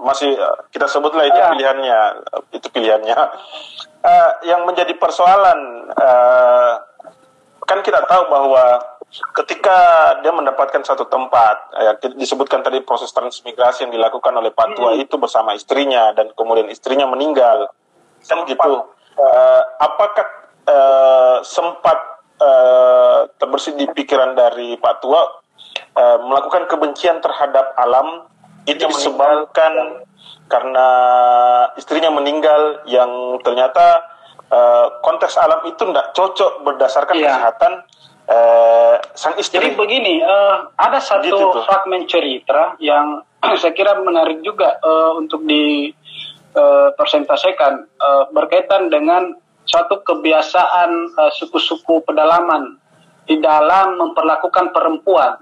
[0.00, 1.52] masih uh, kita sebutlah itu ya.
[1.52, 2.00] pilihannya.
[2.32, 3.18] Uh, itu pilihannya.
[4.00, 6.74] Uh, yang menjadi persoalan uh,
[7.68, 8.80] kan kita tahu bahwa
[9.36, 9.78] ketika
[10.20, 15.04] dia mendapatkan satu tempat ya, disebutkan tadi proses transmigrasi yang dilakukan oleh Patua hmm.
[15.04, 17.68] itu bersama istrinya dan kemudian istrinya meninggal.
[18.24, 18.88] Kan gitu.
[19.18, 20.26] Uh, apakah
[20.70, 21.98] uh, sempat
[22.38, 25.22] uh, terbersih di pikiran dari Pak Tua
[25.98, 28.30] uh, melakukan kebencian terhadap alam
[28.68, 30.04] itu disebabkan
[30.48, 30.88] karena
[31.76, 34.04] istrinya meninggal yang ternyata
[34.48, 37.36] uh, konteks alam itu tidak cocok berdasarkan iya.
[37.36, 37.72] kesehatan
[38.28, 39.60] uh, sang istri.
[39.60, 43.24] Jadi begini, uh, ada satu gitu fragmen cerita yang
[43.60, 45.92] saya kira menarik juga uh, untuk di
[46.56, 49.36] uh, uh, berkaitan dengan
[49.68, 52.80] suatu kebiasaan uh, suku-suku pedalaman
[53.28, 55.36] di dalam memperlakukan perempuan.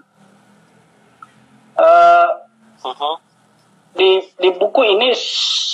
[1.76, 2.45] Uh,
[2.84, 3.16] uh-huh.
[3.96, 5.16] Di di buku ini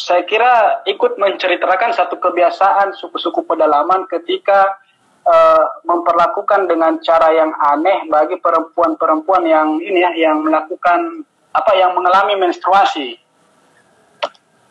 [0.07, 4.79] saya kira ikut menceritakan satu kebiasaan suku-suku pedalaman ketika
[5.27, 11.99] uh, memperlakukan dengan cara yang aneh bagi perempuan-perempuan yang ini ya yang melakukan apa yang
[11.99, 13.19] mengalami menstruasi.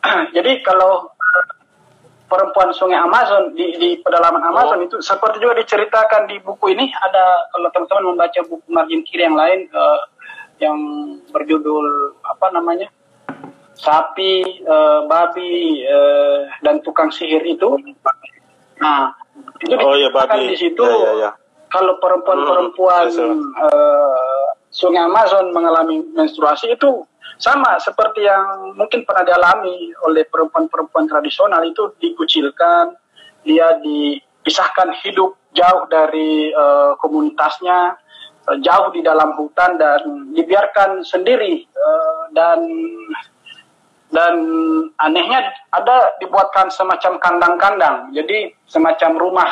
[0.36, 1.12] Jadi kalau
[2.32, 4.88] perempuan sungai Amazon di, di pedalaman Amazon oh.
[4.88, 9.36] itu seperti juga diceritakan di buku ini ada kalau teman-teman membaca buku margin kiri yang
[9.36, 10.00] lain uh,
[10.62, 10.80] yang
[11.34, 12.88] berjudul apa namanya
[13.74, 17.82] sapi uh, babi uh, dan tukang sihir itu
[18.78, 19.14] nah
[19.62, 20.54] itu oh, ya, babi.
[20.54, 21.32] di situ ya, ya, ya.
[21.74, 27.06] kalau perempuan-perempuan hmm, uh, sungai Amazon mengalami menstruasi itu
[27.42, 32.94] sama seperti yang mungkin pernah dialami oleh perempuan-perempuan tradisional itu dikucilkan,
[33.42, 37.98] dia dipisahkan hidup jauh dari uh, komunitasnya,
[38.50, 42.60] jauh di dalam hutan dan dibiarkan sendiri uh, dan
[44.12, 44.36] dan
[45.00, 49.50] anehnya ada dibuatkan semacam kandang-kandang, jadi semacam rumah,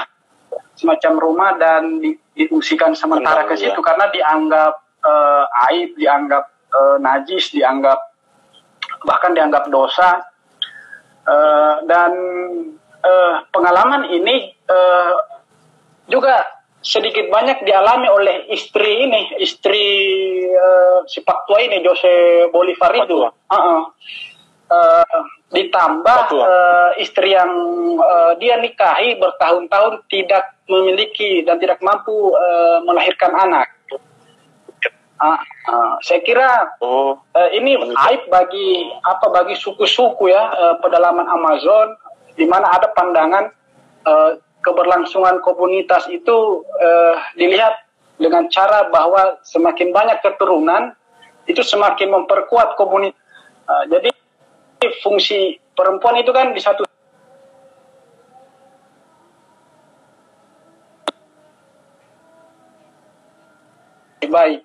[0.76, 3.86] semacam rumah dan di, diungsikan sementara ke situ ya.
[3.88, 8.04] karena dianggap uh, aib, dianggap uh, najis dianggap
[9.08, 10.28] bahkan dianggap dosa
[11.24, 12.12] uh, dan
[13.00, 15.16] uh, pengalaman ini uh,
[16.12, 19.84] juga sedikit banyak dialami oleh istri ini istri
[20.48, 23.28] uh, si Pak Tua ini Jose Bolivar itu.
[23.28, 23.82] Uh -uh.
[24.70, 27.50] Uh, ditambah uh, istri yang
[27.98, 33.74] uh, dia nikahi bertahun-tahun tidak memiliki dan tidak mampu uh, melahirkan anak.
[35.20, 35.36] Uh,
[35.68, 41.92] uh, saya kira oh, uh, ini aib bagi apa bagi suku-suku ya uh, pedalaman Amazon
[42.40, 43.52] di mana ada pandangan
[44.08, 44.32] uh,
[44.70, 47.74] keberlangsungan komunitas itu uh, dilihat
[48.22, 50.94] dengan cara bahwa semakin banyak keturunan
[51.50, 53.18] itu semakin memperkuat komunitas.
[53.66, 54.14] Uh, jadi
[55.02, 56.86] fungsi perempuan itu kan di satu
[64.30, 64.62] baik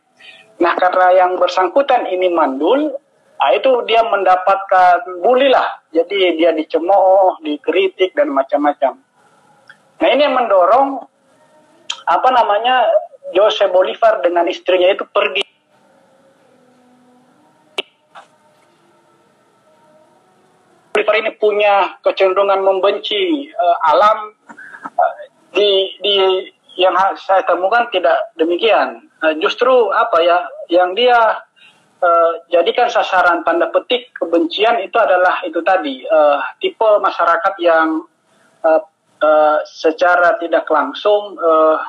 [0.65, 2.95] Nah karena yang bersangkutan ini mandul,
[3.37, 5.83] nah itu dia mendapatkan bully lah.
[5.93, 9.04] Jadi dia dicemooh, dikritik dan macam-macam.
[10.05, 11.01] Nah ini yang mendorong
[12.05, 12.85] apa namanya
[13.33, 15.41] Jose Bolivar dengan istrinya itu pergi.
[20.93, 24.37] Bolivar ini punya kecenderungan membenci uh, alam
[24.93, 25.15] uh,
[25.57, 29.09] di di yang saya temukan tidak demikian.
[29.25, 31.17] Uh, justru apa ya yang dia
[32.05, 38.05] uh, jadikan sasaran tanda petik kebencian itu adalah itu tadi uh, tipe masyarakat yang
[38.69, 38.85] uh,
[39.25, 41.81] uh, secara tidak langsung uh,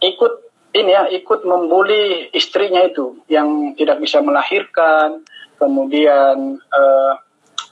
[0.00, 5.20] ikut ini ya ikut membuli istrinya itu yang tidak bisa melahirkan
[5.60, 7.12] kemudian uh,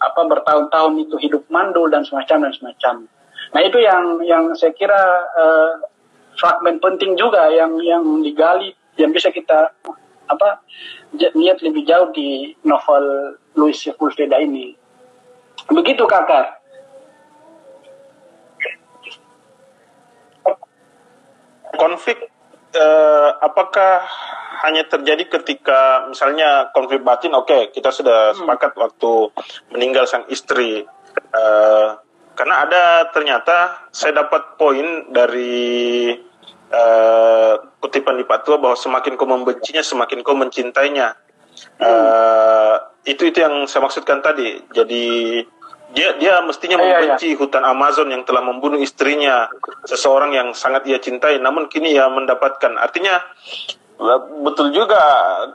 [0.01, 2.95] apa bertahun-tahun itu hidup mandul dan semacam dan semacam
[3.57, 5.01] nah itu yang yang saya kira
[5.33, 5.81] uh,
[6.37, 9.73] fragmen penting juga yang yang digali yang bisa kita
[10.31, 10.63] apa
[11.17, 14.79] lihat lebih jauh di novel Louis Sepulveda ini.
[15.67, 16.60] Begitu kakak.
[21.81, 22.29] Konflik
[22.77, 24.05] eh, apakah
[24.61, 27.33] hanya terjadi ketika misalnya konflik batin?
[27.33, 28.45] Oke, okay, kita sudah hmm.
[28.45, 29.13] sepakat waktu
[29.73, 30.85] meninggal sang istri.
[31.33, 31.89] Eh,
[32.37, 36.09] karena ada ternyata saya dapat poin dari
[36.73, 41.21] uh, kutipan di Pak Tua bahwa semakin kau membencinya semakin kau mencintainya.
[41.77, 44.57] Uh, itu itu yang saya maksudkan tadi.
[44.73, 45.05] Jadi
[45.91, 46.95] dia dia mestinya iya, iya.
[46.95, 49.51] membenci hutan Amazon yang telah membunuh istrinya,
[49.87, 51.39] seseorang yang sangat ia cintai.
[51.43, 52.79] Namun kini ia mendapatkan.
[52.79, 53.23] Artinya
[54.41, 55.01] betul juga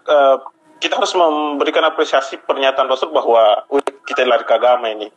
[0.05, 0.37] uh,
[0.79, 3.63] kita harus memberikan apresiasi pernyataan Rasul bahwa
[4.05, 5.09] kita lari ke agama ini.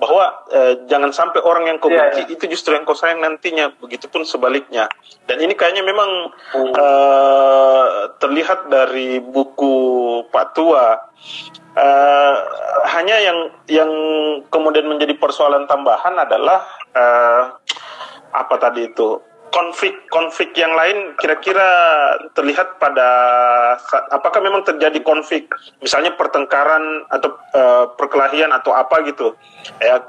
[0.00, 2.34] Bahwa eh, jangan sampai orang yang kau yeah, benci yeah.
[2.34, 3.74] itu justru yang kau sayang nantinya.
[3.82, 4.88] Begitupun sebaliknya.
[5.28, 6.10] Dan ini kayaknya memang
[6.56, 6.72] hmm.
[6.72, 7.84] eh,
[8.22, 9.74] terlihat dari buku
[10.32, 10.96] Pak Tua.
[11.76, 12.34] Eh,
[12.96, 13.90] hanya yang yang
[14.48, 16.64] kemudian menjadi persoalan tambahan adalah
[16.96, 17.42] eh,
[18.30, 21.68] apa tadi itu konflik-konflik yang lain kira-kira
[22.34, 23.08] terlihat pada
[24.10, 25.50] apakah memang terjadi konflik?
[25.82, 29.34] Misalnya pertengkaran atau uh, perkelahian atau apa gitu.
[29.82, 30.02] Ya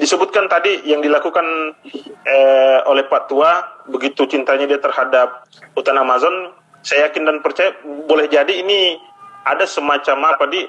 [0.00, 1.76] disebutkan tadi yang dilakukan
[2.24, 3.60] eh, oleh Pak Tua
[3.92, 5.44] begitu cintanya dia terhadap
[5.76, 8.96] hutan Amazon saya yakin dan percaya boleh jadi ini
[9.44, 10.64] ada semacam apa di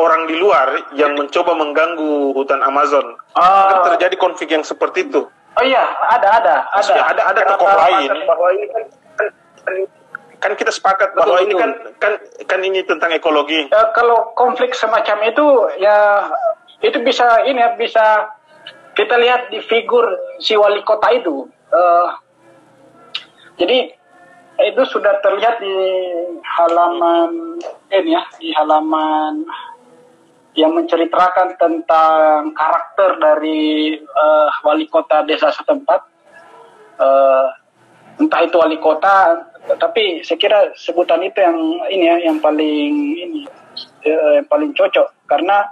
[0.00, 3.20] orang di luar yang mencoba mengganggu hutan Amazon.
[3.36, 6.94] Uh, terjadi konflik yang seperti itu Oh iya, ada ada ada.
[7.16, 8.08] ada ada tokoh lain.
[8.28, 8.82] Bahwa ini kan,
[9.16, 9.74] kan,
[10.36, 12.12] kan kita sepakat bahwa betul, ini kan kan
[12.44, 13.72] kan ini tentang ekologi.
[13.72, 15.46] Uh, kalau konflik semacam itu
[15.80, 16.28] ya
[16.84, 18.36] itu bisa ini ya bisa
[18.92, 20.04] kita lihat di figur
[20.44, 21.48] si wali kota itu.
[21.72, 22.08] Uh,
[23.56, 23.96] jadi
[24.56, 25.76] itu sudah terlihat di
[26.44, 27.60] halaman
[27.92, 29.44] ini ya di halaman
[30.56, 36.00] yang menceritakan tentang karakter dari uh, wali kota desa setempat.
[36.96, 37.52] Uh,
[38.16, 39.44] entah itu wali kota,
[39.76, 41.58] tapi saya kira sebutan itu yang
[41.92, 43.40] ini ya, yang paling ini,
[44.08, 45.28] uh, yang paling cocok.
[45.28, 45.68] Karena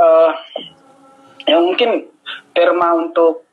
[0.00, 0.32] uh,
[1.44, 2.08] yang mungkin
[2.56, 3.44] terma untuk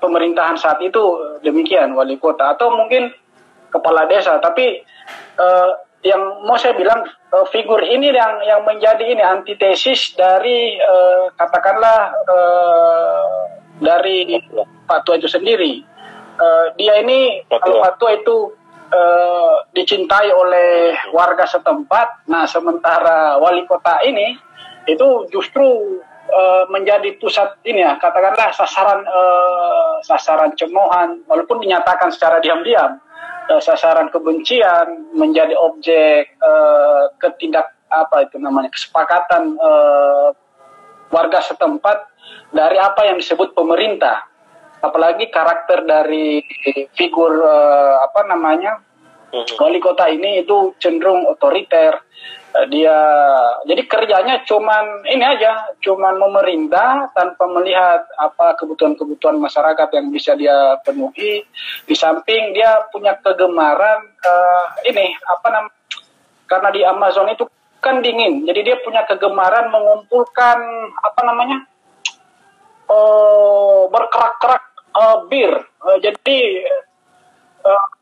[0.00, 2.56] pemerintahan saat itu demikian wali kota.
[2.56, 3.12] Atau mungkin
[3.68, 4.80] kepala desa, tapi
[5.36, 7.02] uh, yang mau saya bilang
[7.34, 13.26] uh, figur ini yang yang menjadi ini antitesis dari uh, katakanlah uh,
[13.82, 14.38] dari
[14.86, 15.82] Pak Tua itu sendiri.
[16.38, 18.54] Uh, dia ini kalau Pak Tua itu
[18.94, 24.38] uh, dicintai oleh warga setempat, nah sementara wali kota ini
[24.86, 25.98] itu justru
[26.30, 33.02] uh, menjadi pusat ini ya katakanlah sasaran uh, sasaran cemoohan walaupun dinyatakan secara diam-diam
[33.50, 40.34] uh, sasaran kebencian menjadi objek uh, ketidak apa itu namanya kesepakatan uh,
[41.10, 42.10] warga setempat
[42.50, 44.26] dari apa yang disebut pemerintah
[44.82, 46.42] apalagi karakter dari
[46.98, 48.82] figur uh, apa namanya
[49.30, 49.54] mhm.
[49.58, 52.05] wali kota ini itu cenderung otoriter Eh,
[52.72, 52.98] dia
[53.68, 60.80] jadi kerjanya cuman ini aja cuman memerintah tanpa melihat apa kebutuhan-kebutuhan masyarakat yang bisa dia
[60.80, 61.44] penuhi.
[61.84, 65.66] Di samping dia punya kegemaran uh, ini apa nam
[66.48, 67.44] karena di Amazon itu
[67.82, 70.58] kan dingin jadi dia punya kegemaran mengumpulkan
[71.04, 71.58] apa namanya
[72.88, 74.64] uh, berkerak-kerak
[74.96, 75.52] uh, bir.
[75.84, 76.40] Uh, jadi
[77.68, 77.95] uh,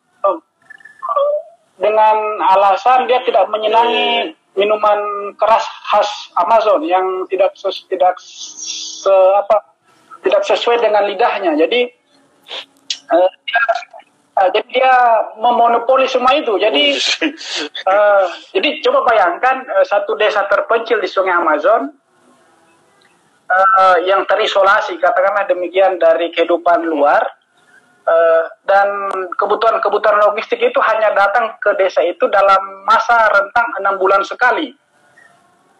[1.78, 2.16] dengan
[2.54, 9.74] alasan dia tidak menyenangi minuman keras khas Amazon yang tidak ses, tidak se, apa
[10.22, 11.58] tidak sesuai dengan lidahnya.
[11.58, 11.90] Jadi
[13.10, 13.64] uh, dia,
[14.38, 14.94] uh, jadi dia
[15.42, 16.54] memonopoli semua itu.
[16.56, 16.94] Jadi
[17.90, 21.90] uh, jadi coba bayangkan uh, satu desa terpencil di Sungai Amazon
[23.50, 27.26] uh, yang terisolasi katakanlah demikian dari kehidupan luar
[28.04, 29.08] Uh, dan
[29.40, 34.76] kebutuhan-kebutuhan logistik itu hanya datang ke desa itu dalam masa rentang enam bulan sekali.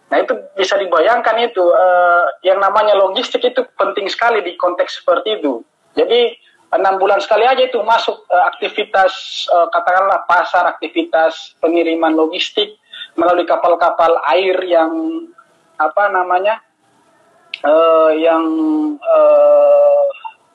[0.09, 5.37] Nah itu bisa dibayangkan itu uh, yang namanya logistik itu penting sekali di konteks seperti
[5.37, 5.61] itu.
[5.93, 6.33] Jadi
[6.73, 12.73] enam bulan sekali aja itu masuk uh, aktivitas katakanlah pasar, aktivitas pengiriman logistik
[13.21, 15.29] melalui kapal-kapal air yang
[15.77, 16.57] apa namanya
[18.17, 18.43] yang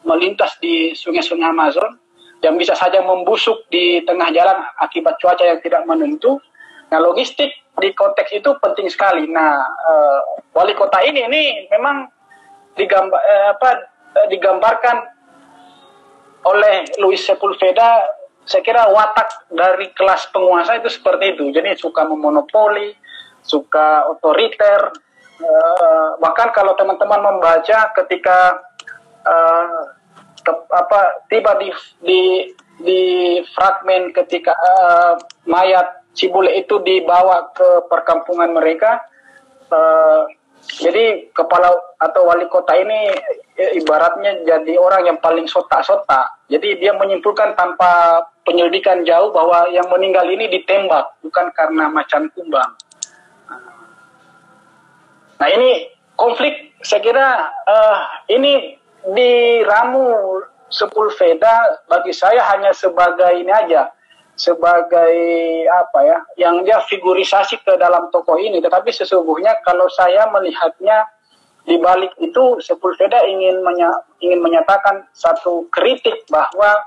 [0.04, 1.98] melintas di sungai-sungai Amazon
[2.40, 6.40] yang bisa saja membusuk di tengah jalan akibat cuaca yang tidak menentu.
[6.88, 9.28] Nah, logistik di konteks itu penting sekali.
[9.28, 10.20] Nah, uh,
[10.56, 12.08] wali kota ini ini memang
[12.74, 13.70] digambar eh, apa
[14.16, 14.96] eh, digambarkan
[16.48, 21.52] oleh Luis Sepulveda saya kira watak dari kelas penguasa itu seperti itu.
[21.52, 22.96] Jadi suka memonopoli,
[23.44, 24.90] suka otoriter.
[25.40, 28.60] Uh, bahkan kalau teman-teman membaca ketika
[30.40, 31.68] ke, apa tiba di
[32.00, 32.20] di
[32.80, 33.00] di
[33.52, 38.98] fragmen ketika uh, mayat Cibule itu dibawa ke perkampungan mereka
[39.70, 40.26] uh,
[40.80, 43.10] jadi kepala atau wali kota ini
[43.80, 46.36] ibaratnya jadi orang yang paling sota-sota.
[46.48, 52.72] Jadi dia menyimpulkan tanpa penyelidikan jauh bahwa yang meninggal ini ditembak bukan karena macan kumbang.
[55.40, 57.28] Nah ini konflik saya kira
[57.64, 57.98] uh,
[58.28, 60.40] ini diramu
[60.70, 63.90] Sepulveda bagi saya hanya sebagai ini aja
[64.40, 65.12] sebagai
[65.68, 68.64] apa ya yang dia figurisasi ke dalam tokoh ini.
[68.64, 71.04] Tetapi sesungguhnya kalau saya melihatnya
[71.68, 73.92] di balik itu Sepulveda ingin menya,
[74.24, 76.80] ingin menyatakan satu kritik bahwa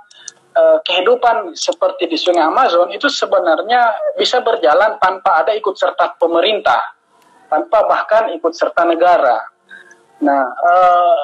[0.58, 6.82] eh, kehidupan seperti di Sungai Amazon itu sebenarnya bisa berjalan tanpa ada ikut serta pemerintah
[7.54, 9.38] tanpa bahkan ikut serta negara.
[10.26, 11.22] Nah eh,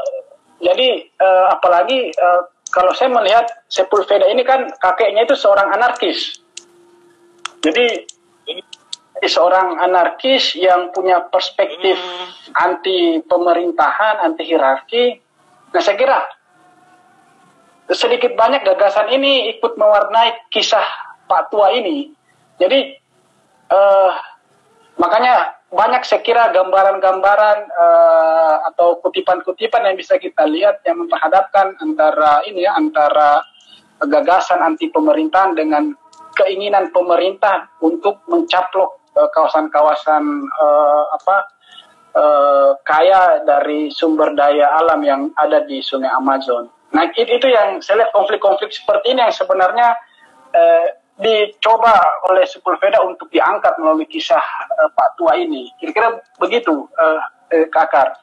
[0.59, 6.43] jadi uh, apalagi uh, kalau saya melihat Sepulveda ini kan kakeknya itu seorang anarkis.
[7.59, 8.05] Jadi
[9.27, 12.55] seorang anarkis yang punya perspektif hmm.
[12.55, 15.19] anti pemerintahan, anti hierarki.
[15.75, 16.19] Nah saya kira
[17.89, 20.85] sedikit banyak gagasan ini ikut mewarnai kisah
[21.25, 22.13] Pak Tua ini.
[22.61, 22.95] Jadi
[23.71, 24.11] uh,
[24.99, 32.41] makanya banyak saya kira gambaran-gambaran uh, atau kutipan-kutipan yang bisa kita lihat yang memperhadapkan antara
[32.49, 33.45] ini ya antara
[34.01, 35.93] gagasan anti pemerintahan dengan
[36.33, 41.37] keinginan pemerintah untuk mencaplok eh, kawasan-kawasan uh, apa
[42.15, 46.71] uh, kaya dari sumber daya alam yang ada di Sungai Amazon.
[46.95, 49.93] Nah itu yang saya lihat konflik-konflik seperti ini yang sebenarnya
[50.55, 50.87] uh,
[51.19, 51.99] dicoba
[52.31, 54.39] oleh Sepulveda untuk diangkat melalui kisah
[54.79, 55.67] uh, Pak Tua ini.
[55.75, 57.19] Kira-kira begitu, uh,
[57.51, 58.15] eh, Kakar.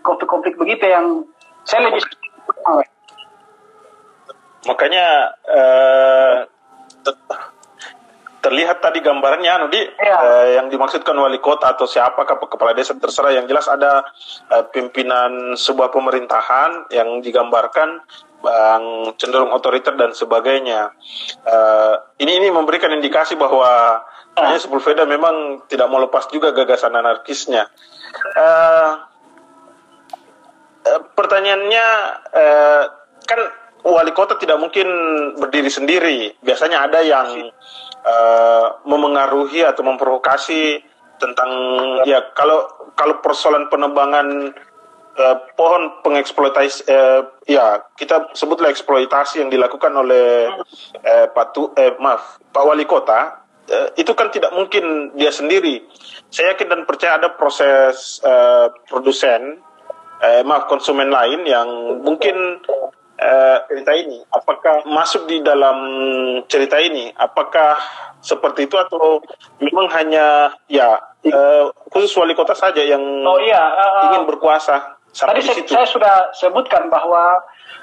[0.00, 1.22] Konflik-konflik begitu yang
[1.68, 2.00] saya lebih
[4.66, 6.36] makanya uh,
[8.38, 10.16] terlihat tadi gambarnya anu di ya.
[10.18, 14.04] uh, yang dimaksudkan wali kota atau siapa kepala desa terserah yang jelas ada
[14.52, 18.02] uh, pimpinan sebuah pemerintahan yang digambarkan
[18.38, 20.94] bang cenderung otoriter dan sebagainya.
[21.42, 24.02] Uh, ini ini memberikan indikasi bahwa
[24.38, 27.66] hanya Sepulveda memang tidak mau lepas juga gagasan anarkisnya.
[28.38, 28.92] Uh,
[30.86, 31.86] uh, pertanyaannya
[32.30, 32.82] uh,
[33.26, 33.40] kan
[33.82, 34.86] wali kota tidak mungkin
[35.38, 36.18] berdiri sendiri.
[36.38, 37.50] Biasanya ada yang
[38.06, 40.82] uh, memengaruhi atau memprovokasi
[41.18, 41.50] tentang
[42.06, 44.54] ya kalau kalau persoalan penebangan
[45.18, 50.48] uh, pohon pengeksploitasi uh, ya kita sebutlah eksploitasi yang dilakukan oleh
[51.02, 55.84] uh, Pak tu, uh, maaf Pak Wali Kota uh, itu kan tidak mungkin dia sendiri.
[56.30, 59.60] Saya yakin dan percaya ada proses uh, produsen
[60.22, 61.68] uh, maaf konsumen lain yang
[62.02, 62.62] mungkin
[63.18, 65.78] uh, cerita ini apakah masuk di dalam
[66.46, 67.76] cerita ini apakah
[68.18, 69.22] seperti itu atau
[69.62, 70.98] memang hanya ya
[71.30, 76.16] uh, khusus wali kota saja yang oh, iya, uh, ingin berkuasa Tadi saya, saya sudah
[76.36, 77.40] sebutkan bahwa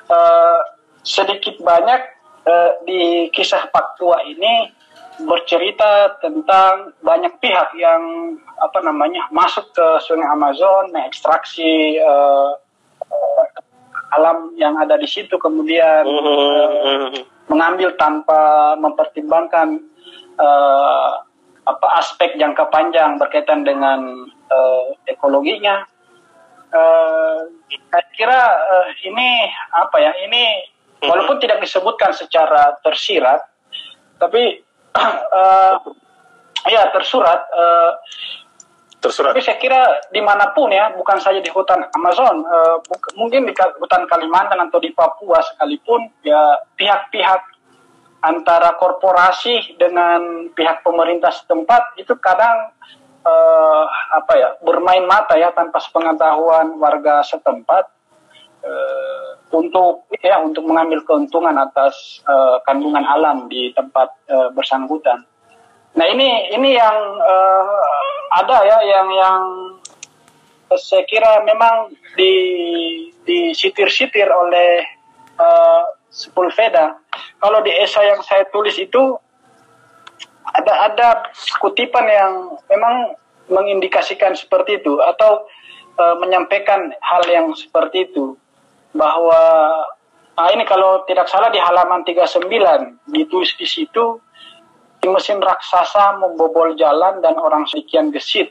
[0.09, 0.59] uh,
[1.01, 2.01] sedikit banyak
[2.45, 4.71] uh, di kisah Pak Tua ini
[5.23, 12.59] bercerita tentang banyak pihak yang apa namanya masuk ke Sungai Amazon, mengekstraksi uh,
[14.15, 17.11] alam yang ada di situ, kemudian uh,
[17.47, 19.79] mengambil tanpa mempertimbangkan
[20.39, 21.11] uh,
[21.65, 25.87] apa aspek jangka panjang berkaitan dengan uh, ekologinya
[26.73, 27.39] uh,
[27.91, 30.43] saya kira uh, ini apa ya ini
[31.05, 33.41] walaupun tidak disebutkan secara tersirat
[34.17, 34.63] tapi
[34.95, 35.75] uh,
[36.73, 37.91] ya tersurat uh,
[39.03, 39.35] tersurat.
[39.35, 42.77] tapi saya kira di mana pun ya bukan saja di hutan Amazon uh,
[43.19, 47.55] mungkin di hutan Kalimantan atau di Papua sekalipun ya pihak-pihak
[48.25, 52.73] antara korporasi dengan pihak pemerintah setempat itu kadang
[53.25, 57.89] uh, apa ya bermain mata ya tanpa sepengetahuan warga setempat
[58.61, 65.25] uh, untuk ya untuk mengambil keuntungan atas uh, kandungan alam di tempat uh, bersangkutan.
[65.95, 67.81] Nah ini ini yang uh,
[68.35, 69.41] ada ya yang yang
[70.75, 72.33] saya kira memang di
[73.25, 74.85] disitir-sitir oleh
[75.39, 75.83] uh,
[76.15, 76.95] Sepulveda.
[77.43, 79.19] Kalau di esai yang saya tulis itu
[80.61, 81.07] ada ada
[81.59, 82.33] kutipan yang
[82.71, 83.15] memang
[83.51, 85.45] mengindikasikan seperti itu atau
[85.95, 88.33] e, menyampaikan hal yang seperti itu
[88.95, 89.41] bahwa
[90.35, 92.47] nah ini kalau tidak salah di halaman 39
[93.11, 94.19] ditulis di situ
[95.05, 98.49] mesin raksasa membobol jalan dan orang sekian gesit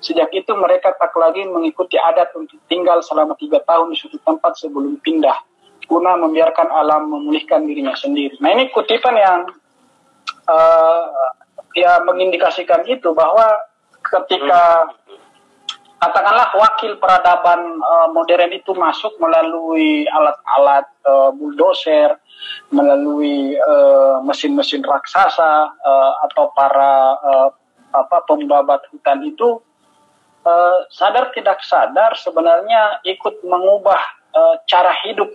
[0.00, 4.56] Sejak itu mereka tak lagi mengikuti adat untuk tinggal selama tiga tahun di suatu tempat
[4.56, 5.36] sebelum pindah,
[5.84, 8.40] guna membiarkan alam memulihkan dirinya sendiri.
[8.40, 9.44] Nah ini kutipan yang
[10.50, 11.00] uh,
[11.78, 13.46] ya mengindikasikan itu bahwa
[14.02, 14.90] ketika
[16.00, 22.16] katakanlah wakil peradaban uh, modern itu masuk melalui alat-alat uh, bulldozer,
[22.72, 23.54] melalui
[24.24, 27.48] mesin-mesin uh, raksasa uh, atau para uh,
[27.90, 29.60] apa pembabat hutan itu
[30.46, 34.00] uh, sadar tidak sadar sebenarnya ikut mengubah
[34.32, 35.30] uh, cara hidup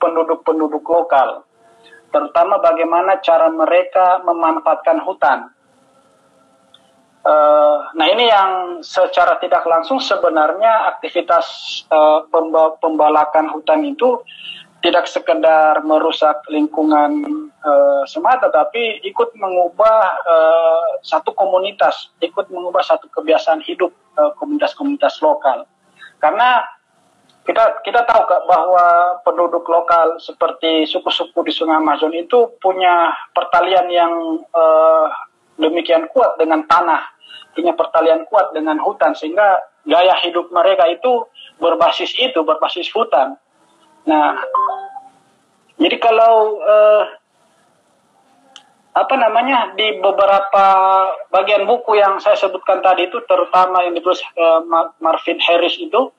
[0.00, 1.28] penduduk-penduduk uh, lokal
[2.08, 5.52] terutama bagaimana cara mereka memanfaatkan hutan.
[7.28, 11.44] Uh, nah ini yang secara tidak langsung sebenarnya aktivitas
[11.92, 12.24] uh,
[12.80, 14.24] pembalakan hutan itu
[14.80, 17.26] tidak sekedar merusak lingkungan
[17.60, 23.92] uh, semata, tapi ikut mengubah uh, satu komunitas, ikut mengubah satu kebiasaan hidup
[24.38, 25.62] komunitas-komunitas lokal.
[26.18, 26.66] Karena
[27.48, 33.88] kita kita tahu kak bahwa penduduk lokal seperti suku-suku di Sungai Amazon itu punya pertalian
[33.88, 34.12] yang
[34.52, 35.08] uh,
[35.56, 37.00] demikian kuat dengan tanah,
[37.56, 41.24] punya pertalian kuat dengan hutan sehingga gaya hidup mereka itu
[41.56, 43.40] berbasis itu, berbasis hutan.
[44.04, 44.44] Nah,
[45.80, 47.04] jadi kalau uh,
[48.92, 50.66] apa namanya di beberapa
[51.32, 54.60] bagian buku yang saya sebutkan tadi itu terutama yang ditulis uh,
[55.00, 56.12] Marvin Harris itu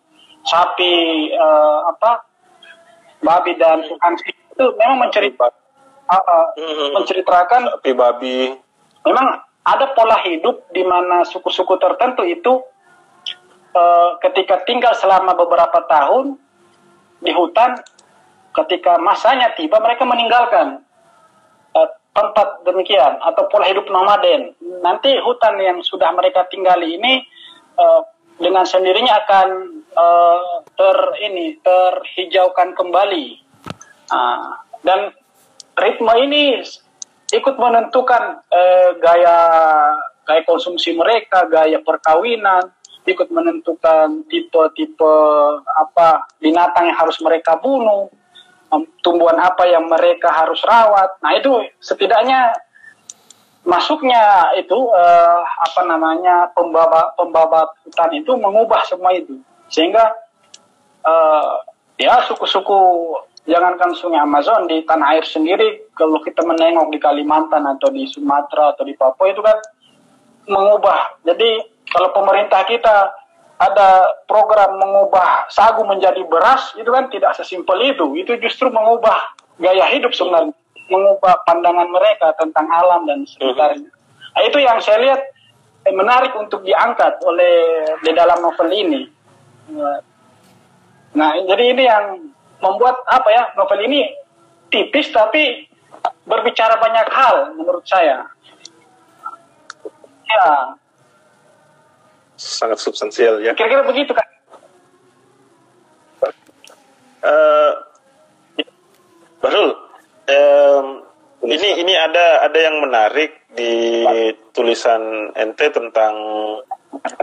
[0.49, 2.25] sapi uh, apa
[3.21, 5.53] babi dan anjing itu memang menceritakan
[6.09, 8.57] uh, uh, menceritakan sapi babi.
[9.05, 9.27] Memang
[9.63, 12.65] ada pola hidup di mana suku-suku tertentu itu
[13.77, 16.35] uh, ketika tinggal selama beberapa tahun
[17.21, 17.77] di hutan
[18.55, 20.81] ketika masanya tiba mereka meninggalkan
[21.77, 24.57] uh, tempat demikian atau pola hidup nomaden.
[24.81, 27.23] Nanti hutan yang sudah mereka tinggali ini
[27.77, 28.01] uh,
[28.39, 29.47] dengan sendirinya akan
[29.99, 30.97] uh, ter
[31.27, 33.43] ini terhijaukan kembali.
[34.09, 35.11] Uh, dan
[35.75, 36.63] ritme ini
[37.29, 39.37] ikut menentukan uh, gaya
[40.23, 42.71] gaya konsumsi mereka gaya perkawinan
[43.05, 45.15] ikut menentukan tipe-tipe
[45.65, 48.05] apa binatang yang harus mereka bunuh
[48.69, 51.17] um, tumbuhan apa yang mereka harus rawat.
[51.25, 52.53] Nah itu setidaknya
[53.65, 59.37] masuknya itu uh, apa namanya pembabat pembabat hutan itu mengubah semua itu
[59.69, 60.11] sehingga
[61.05, 61.63] uh,
[61.95, 62.79] ya suku-suku
[63.45, 68.75] jangankan sungai Amazon di tanah air sendiri kalau kita menengok di Kalimantan atau di Sumatera
[68.75, 69.57] atau di Papua itu kan
[70.49, 73.13] mengubah jadi kalau pemerintah kita
[73.59, 73.89] ada
[74.25, 80.15] program mengubah sagu menjadi beras itu kan tidak sesimpel itu itu justru mengubah gaya hidup
[80.15, 80.55] sebenarnya
[80.89, 83.87] mengubah pandangan mereka tentang alam dan sekitarnya.
[83.87, 84.33] Mm-hmm.
[84.35, 85.21] Nah, itu yang saya lihat
[85.85, 87.55] eh, menarik untuk diangkat oleh
[88.01, 89.01] di dalam novel ini.
[91.09, 92.05] Nah, jadi ini yang
[92.59, 94.05] membuat apa ya novel ini
[94.69, 95.65] tipis tapi
[96.29, 98.29] berbicara banyak hal menurut saya.
[100.29, 100.47] Ya.
[102.37, 103.57] Sangat substansial ya.
[103.57, 104.27] Kira-kira begitu kan?
[107.19, 107.71] Uh,
[109.43, 109.75] Bahrul,
[110.27, 110.85] um,
[111.43, 113.99] ini ini ada ada yang menarik di
[114.55, 116.15] tulisan NT tentang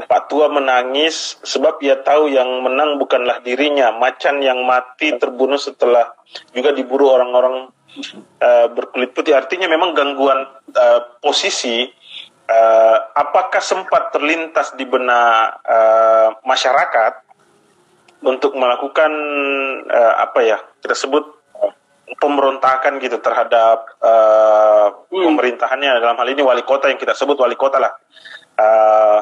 [0.06, 6.14] Pak Tua menangis sebab ia tahu yang menang bukanlah dirinya, macan yang mati terbunuh setelah
[6.54, 7.74] juga diburu orang-orang
[8.40, 9.34] uh, berkulit putih.
[9.34, 11.82] Artinya memang gangguan uh, posisi
[12.46, 17.26] uh, apakah sempat terlintas di benak uh, masyarakat
[18.22, 19.12] untuk melakukan
[19.86, 21.36] uh, apa ya kita sebut
[22.16, 25.26] pemberontakan gitu terhadap uh, hmm.
[25.26, 27.92] pemerintahannya dalam hal ini wali kota yang kita sebut wali kota lah
[28.56, 29.20] uh,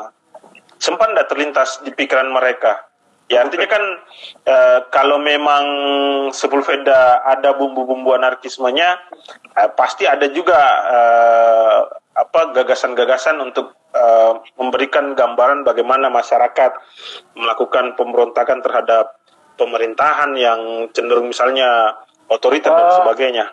[0.85, 2.85] sempat tidak terlintas di pikiran mereka?
[3.25, 3.81] Ya artinya kan
[4.45, 5.65] uh, kalau memang
[6.29, 9.01] Sepulveda ada bumbu-bumbu anarkismenya
[9.57, 11.79] uh, pasti ada juga uh,
[12.13, 16.77] apa gagasan-gagasan untuk uh, memberikan gambaran bagaimana masyarakat
[17.33, 19.17] melakukan pemberontakan terhadap
[19.57, 21.97] pemerintahan yang cenderung misalnya
[22.29, 22.97] otoriter uh, dan oh.
[23.09, 23.47] sebagainya.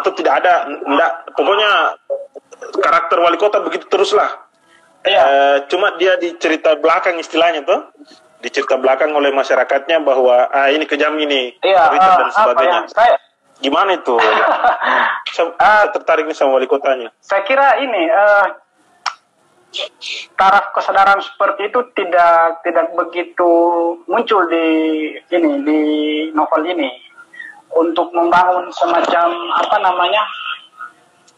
[0.00, 1.92] Atau tidak ada enggak pokoknya
[2.80, 4.47] karakter wali kota begitu teruslah
[5.06, 5.22] iya.
[5.22, 5.34] e,
[5.70, 7.90] cuma dia di cerita belakang istilahnya tuh
[8.38, 12.90] di cerita belakang oleh masyarakatnya bahwa ah ini kejam ini iya, uh, dan sebagainya ya?
[12.94, 13.14] saya,
[13.58, 14.14] gimana itu
[15.34, 18.46] saya, uh, saya tertarik nih sama wali kotanya saya kira ini uh,
[20.38, 23.50] taraf kesadaran seperti itu tidak tidak begitu
[24.08, 24.66] muncul di
[25.34, 25.80] ini di
[26.32, 26.88] novel ini
[27.74, 29.28] untuk membangun semacam
[29.60, 30.22] apa namanya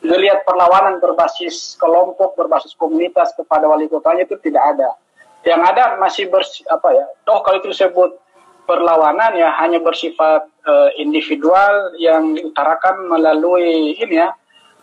[0.01, 4.97] melihat perlawanan berbasis kelompok berbasis komunitas kepada wali kotanya itu tidak ada
[5.45, 8.17] yang ada masih bersih apa ya toh kalau itu disebut
[8.65, 14.33] perlawanan ya hanya bersifat uh, individual yang diutarakan melalui ini ya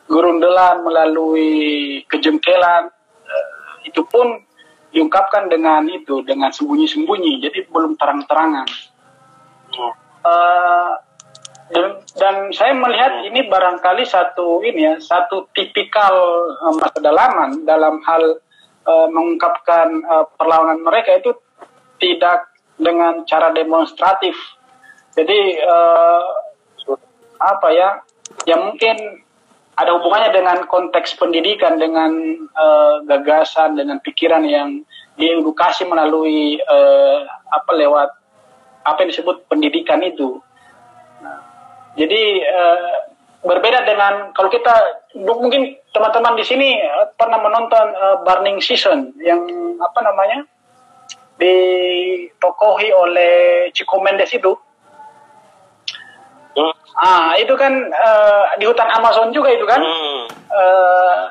[0.08, 2.94] gerundelan melalui kejengkelan
[3.88, 4.44] itu pun
[4.92, 8.68] diungkapkan dengan itu dengan sembunyi-sembunyi jadi belum terang-terangan
[9.72, 9.94] hmm.
[10.28, 10.57] uh,
[12.54, 13.28] saya melihat hmm.
[13.32, 16.14] ini barangkali satu ini ya satu tipikal
[16.62, 18.40] uh, kedalaman dalam hal
[18.86, 21.32] uh, mengungkapkan uh, perlawanan mereka itu
[21.98, 24.38] tidak dengan cara demonstratif
[25.18, 26.24] jadi uh,
[27.38, 27.90] apa ya
[28.46, 29.26] yang mungkin
[29.78, 32.10] ada hubungannya dengan konteks pendidikan, dengan
[32.58, 34.82] uh, gagasan, dengan pikiran yang
[35.22, 37.22] diedukasi melalui uh,
[37.54, 38.10] apa lewat
[38.82, 40.42] apa yang disebut pendidikan itu.
[41.98, 42.96] Jadi uh,
[43.42, 44.74] berbeda dengan kalau kita
[45.18, 46.78] mungkin teman-teman di sini
[47.18, 49.42] pernah menonton uh, Burning Season yang
[49.82, 50.46] apa namanya
[51.38, 53.34] ditokohi oleh
[53.74, 54.58] Chico Mendes itu.
[56.58, 56.74] Hmm.
[56.98, 59.78] Ah, itu kan eh, di hutan Amazon juga itu kan.
[59.78, 60.26] Hmm.
[60.34, 61.22] eh,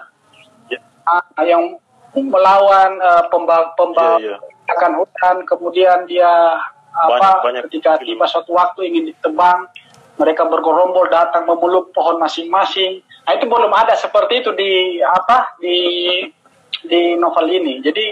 [1.10, 1.74] ah, yang
[2.16, 4.72] melawan uh, pemba pemba Iya, iya.
[4.72, 6.56] akan hutan kemudian dia
[6.96, 9.68] apa Banyak- banyak ketika tiba suatu waktu ingin ditebang
[10.16, 13.04] mereka bergerombol datang memeluk pohon masing-masing.
[13.28, 15.78] Nah itu belum ada seperti itu di apa di
[16.84, 17.84] di novel ini.
[17.84, 18.06] Jadi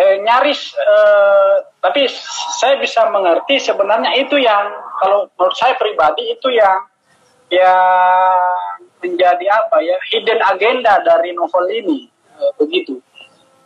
[0.00, 2.08] eh, nyaris eh, tapi
[2.56, 6.80] saya bisa mengerti sebenarnya itu yang kalau menurut saya pribadi itu yang
[7.52, 8.56] yang
[9.04, 12.98] menjadi apa ya hidden agenda dari novel ini Eh, begitu.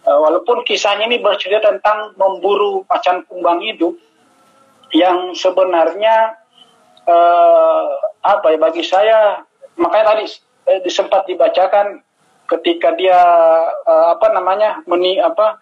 [0.07, 3.97] Eh, walaupun kisahnya ini bercerita tentang memburu macan kumbang hidup
[4.95, 6.39] yang sebenarnya
[7.07, 7.85] eh,
[8.27, 9.41] apa ya bagi saya
[9.79, 10.25] makanya tadi
[10.67, 12.03] eh, sempat dibacakan
[12.47, 13.19] ketika dia
[13.87, 15.59] eh, apa namanya meni apa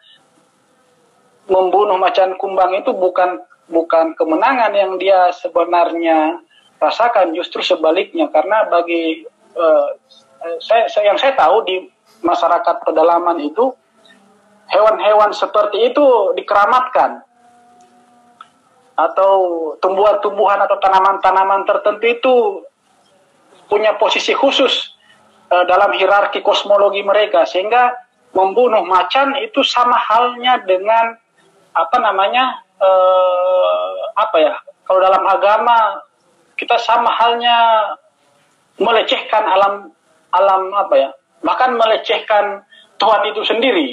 [1.48, 6.40] membunuh macan kumbang itu bukan bukan kemenangan yang dia sebenarnya
[6.80, 8.28] rasakan justru sebaliknya.
[8.28, 9.24] Karena bagi
[9.56, 9.88] eh,
[10.44, 11.76] eh, saya, saya yang saya tahu di
[12.24, 13.72] masyarakat pedalaman itu
[14.72, 17.20] hewan-hewan seperti itu dikeramatkan
[18.94, 19.32] atau
[19.82, 22.34] tumbuhan-tumbuhan atau tanaman-tanaman tertentu itu
[23.66, 24.94] punya posisi khusus
[25.50, 27.42] eh, dalam hierarki kosmologi mereka.
[27.46, 27.90] Sehingga
[28.34, 31.18] membunuh macan itu sama halnya dengan
[31.74, 34.54] apa namanya eh, apa ya
[34.86, 36.02] kalau dalam agama
[36.54, 37.58] kita sama halnya
[38.78, 39.90] melecehkan alam
[40.34, 41.10] alam apa ya
[41.42, 42.62] bahkan melecehkan
[42.94, 43.88] Tuhan itu sendiri.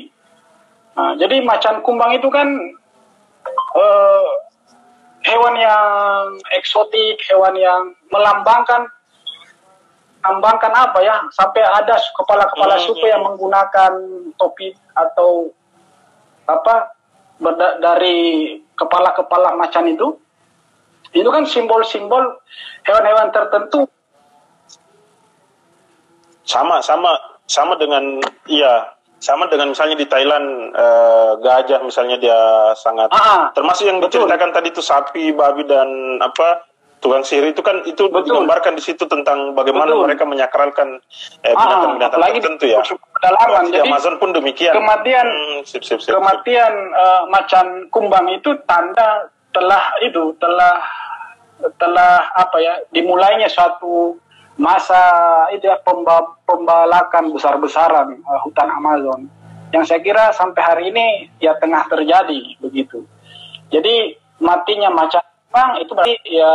[0.94, 2.48] Nah, jadi macan kumbang itu kan
[3.76, 4.30] eh,
[5.26, 8.90] hewan yang eksotik, hewan yang melambangkan
[10.22, 11.18] melambangkan apa ya?
[11.34, 12.86] Sampai ada kepala-kepala Hmm.
[12.86, 13.92] suku yang menggunakan
[14.38, 15.50] topi atau
[16.46, 16.94] apa
[17.42, 20.14] berda- dari kepala-kepala macan itu.
[21.12, 22.38] Itu kan simbol-simbol
[22.86, 23.90] hewan-hewan tertentu.
[26.42, 27.16] sama sama
[27.48, 28.20] sama dengan
[28.50, 28.92] iya
[29.22, 32.40] sama dengan misalnya di Thailand eh, gajah misalnya dia
[32.74, 34.26] sangat Ah, termasuk yang betul.
[34.26, 36.66] diceritakan tadi itu sapi babi dan apa
[36.98, 38.42] tukang sihir itu kan itu Betul.
[38.42, 40.06] digambarkan di situ tentang bagaimana Betul.
[40.06, 40.98] mereka menyakralkan
[41.42, 41.62] eh, Ah,
[41.96, 43.64] binatang-binatang di tertentu ya pedalaman.
[43.64, 46.14] di Jadi Amazon pun demikian kematian Hmm, sip, sip, sip, sip.
[46.14, 50.82] kematian eh, macan kumbang itu tanda telah itu telah
[51.78, 54.18] telah apa ya dimulainya suatu
[54.62, 55.02] masa
[55.58, 59.26] itu ya pemba- pembalakan besar-besaran eh, hutan Amazon
[59.74, 63.08] yang saya kira sampai hari ini ya tengah terjadi begitu.
[63.74, 66.54] Jadi matinya macan kumbang itu berarti ya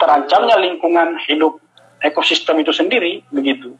[0.00, 1.62] terancamnya lingkungan hidup
[2.02, 3.78] ekosistem itu sendiri begitu.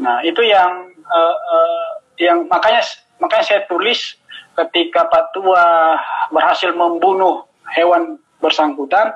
[0.00, 1.86] Nah, itu yang eh, eh,
[2.24, 2.80] yang makanya
[3.20, 4.16] makanya saya tulis
[4.56, 5.98] ketika Pak Tua
[6.32, 7.44] berhasil membunuh
[7.76, 9.12] hewan bersangkutan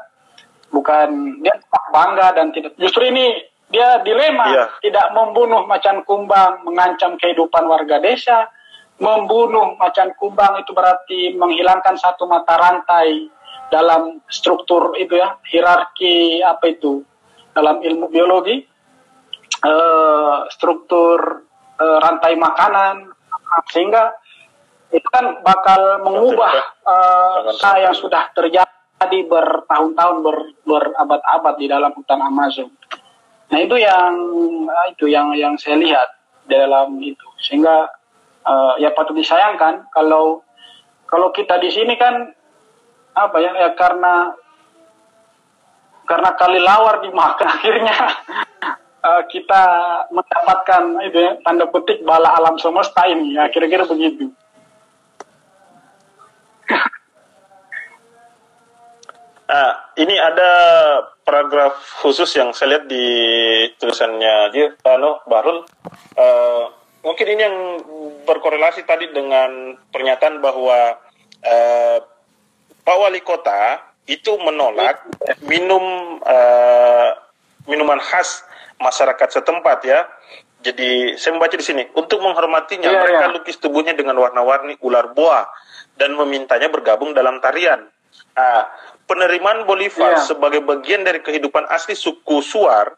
[0.71, 1.55] bukan dia
[1.91, 4.47] bangga dan tidak justru ini dia dilema.
[4.51, 4.65] Iya.
[4.83, 8.51] tidak membunuh macan kumbang mengancam kehidupan warga desa.
[9.01, 13.33] Membunuh macan kumbang itu berarti menghilangkan satu mata rantai
[13.73, 17.01] dalam struktur itu ya hierarki apa itu?
[17.57, 18.61] Dalam ilmu biologi
[19.65, 21.47] eh, struktur
[21.81, 23.09] eh, rantai makanan
[23.73, 24.13] sehingga
[24.91, 26.51] itu kan bakal mengubah
[27.47, 30.37] usaha yang sudah terjadi bertahun-tahun ber,
[30.69, 32.69] berabad-abad di dalam hutan Amazon.
[33.51, 34.15] Nah itu yang
[34.69, 36.09] eh, itu yang yang saya lihat
[36.47, 37.89] dalam itu sehingga
[38.47, 40.45] eh, ya patut disayangkan kalau
[41.09, 42.31] kalau kita di sini kan
[43.11, 44.37] apa ya ya karena
[46.07, 47.97] karena kali lawar dimakan akhirnya
[49.03, 49.63] eh, kita
[50.15, 54.31] mendapatkan itu ya tanda petik bala alam semesta ini ya kira-kira begitu.
[59.51, 60.53] Nah, ini ada
[61.27, 61.75] paragraf
[62.07, 63.07] khusus yang saya lihat di
[63.83, 65.67] tulisannya dia, ano, Bahrul.
[66.15, 66.65] Eh,
[67.03, 67.59] mungkin ini yang
[68.31, 71.03] berkorelasi tadi dengan pernyataan bahwa
[71.43, 71.99] eh,
[72.87, 75.03] Pak Wali Kota itu menolak
[75.43, 75.83] minum
[76.23, 77.11] eh,
[77.67, 78.47] minuman khas
[78.79, 80.07] masyarakat setempat ya.
[80.63, 83.35] Jadi saya membaca di sini untuk menghormatinya Iya, mereka iya.
[83.35, 85.49] lukis tubuhnya dengan warna-warni ular boa
[85.99, 87.91] dan memintanya bergabung dalam tarian.
[88.31, 88.63] Nah,
[89.05, 90.25] penerimaan Bolivar Iya.
[90.25, 92.95] sebagai bagian dari kehidupan asli suku Suar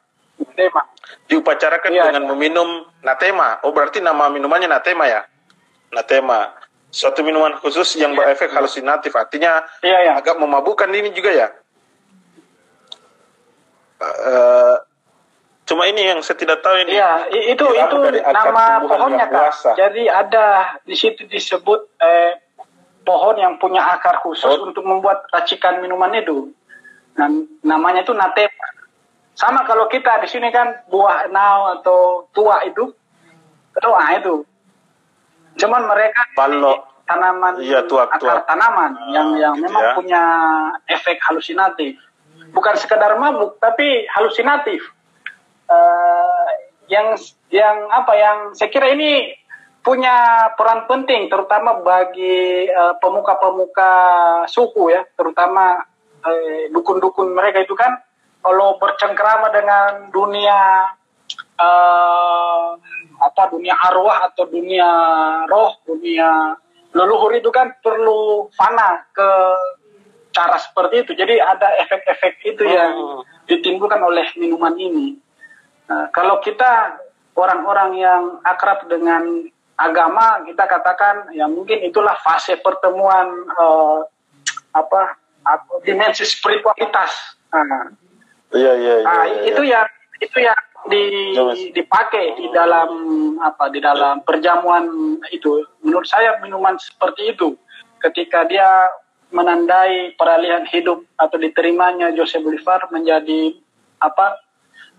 [0.55, 0.85] Tema.
[1.27, 2.31] diupacarakan Iya, dengan iya.
[2.35, 2.69] meminum
[3.01, 3.59] natema.
[3.63, 5.23] Oh, berarti nama minumannya natema ya?
[5.91, 6.53] Natema.
[6.93, 9.17] Suatu minuman khusus yang berefek halusinatif.
[9.17, 10.13] Artinya Iya ya.
[10.21, 11.49] agak memabukkan ini juga ya.
[14.03, 14.77] Eh,
[15.63, 16.99] cuma ini yang saya tidak tahu ini.
[16.99, 17.97] Iya, itu itu
[18.27, 19.79] nama pohonnya kak.
[19.79, 22.42] Jadi ada di situ disebut eh,
[23.03, 24.67] pohon yang punya akar khusus Oh.
[24.67, 26.51] untuk membuat racikan minuman itu.
[27.15, 27.29] Nah,
[27.63, 28.67] namanya itu natema.
[29.33, 31.99] Sama kalau kita di sini kan buah nao atau
[32.31, 32.93] tua itu,
[33.75, 34.45] tua itu.
[35.55, 37.05] Cuman mereka Balok.
[37.05, 38.41] tanaman Iya, tua- akar tua.
[38.47, 39.93] tanaman yang yang gitu memang ya.
[39.93, 40.23] punya
[40.87, 41.99] efek halusinatif.
[42.53, 44.81] Bukan sekedar mabuk, tapi halusinatif.
[45.69, 46.49] Eh,
[46.89, 47.17] yang
[47.49, 49.33] yang apa yang saya kira ini
[49.83, 53.93] punya peran penting terutama bagi eh, pemuka-pemuka
[54.47, 55.83] suku ya, terutama
[56.23, 57.99] eh, dukun-dukun mereka itu kan
[58.43, 60.87] kalau bercengkrama dengan dunia
[61.59, 62.69] eh,
[63.23, 64.89] apa dunia arwah atau dunia
[65.47, 66.55] roh, dunia
[66.93, 69.31] leluhur itu kan perlu fana ke
[70.33, 71.13] cara seperti itu.
[71.13, 73.21] Jadi ada efek-efek itu yang Hmm.
[73.49, 75.17] ditimbulkan oleh minuman ini.
[75.89, 76.97] Nah, kalau kita
[77.37, 79.45] orang-orang yang akrab dengan
[79.89, 83.99] agama, kita katakan ya mungkin itulah fase pertemuan eh,
[84.73, 85.19] apa,
[85.83, 87.37] dimensi spiritualitas.
[87.53, 87.93] Nah,
[88.53, 89.05] Iya iya iya.
[89.09, 89.73] Nah, iya, itu iya.
[89.81, 89.89] yang
[90.23, 90.61] itu yang
[90.93, 91.03] di,
[91.33, 91.61] Ya, Mas.
[91.73, 92.91] dipakai di dalam
[93.41, 95.65] apa di dalam perjamuan itu.
[95.81, 97.57] Menurut saya minuman seperti itu
[98.03, 98.69] ketika dia
[99.33, 103.57] menandai peralihan hidup atau diterimanya Jose Bolivar menjadi
[104.05, 104.37] apa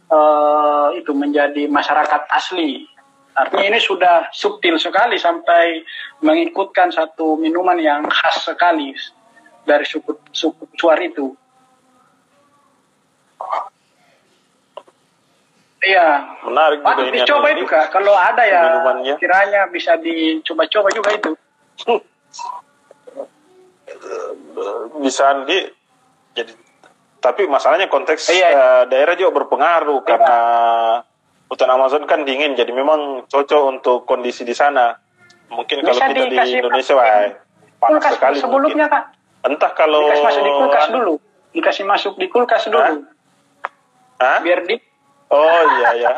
[0.10, 2.90] eh, itu menjadi masyarakat asli.
[3.34, 5.82] Artinya ini sudah subtil sekali sampai
[6.22, 8.94] mengikutkan satu minuman yang khas sekali
[9.66, 11.34] dari suku suku suar itu.
[15.84, 17.18] Iya, Menarik juga patut ini.
[17.20, 17.92] dicoba itu kak.
[17.92, 19.16] Kalau ada ya, minumannya.
[19.20, 21.32] kiranya bisa dicoba-coba juga itu.
[24.96, 25.60] bisa Andi
[26.32, 26.54] jadi
[27.20, 28.48] tapi masalahnya konteks Iya.
[28.48, 30.38] eh, daerah juga berpengaruh karena
[31.54, 34.98] hutan Amazon kan dingin jadi memang cocok untuk kondisi di sana.
[35.54, 37.30] Mungkin kalau Bisa kita di Indonesia wah
[37.78, 38.98] panas Kulkas sekali sebelumnya mungkin.
[38.98, 39.04] kak,
[39.46, 41.14] entah kalau dikasih masuk di kulkas dulu,
[41.54, 43.06] dikasih masuk di kulkas dulu,
[44.18, 44.40] Hah?
[44.42, 44.76] biar di
[45.30, 46.14] oh iya ya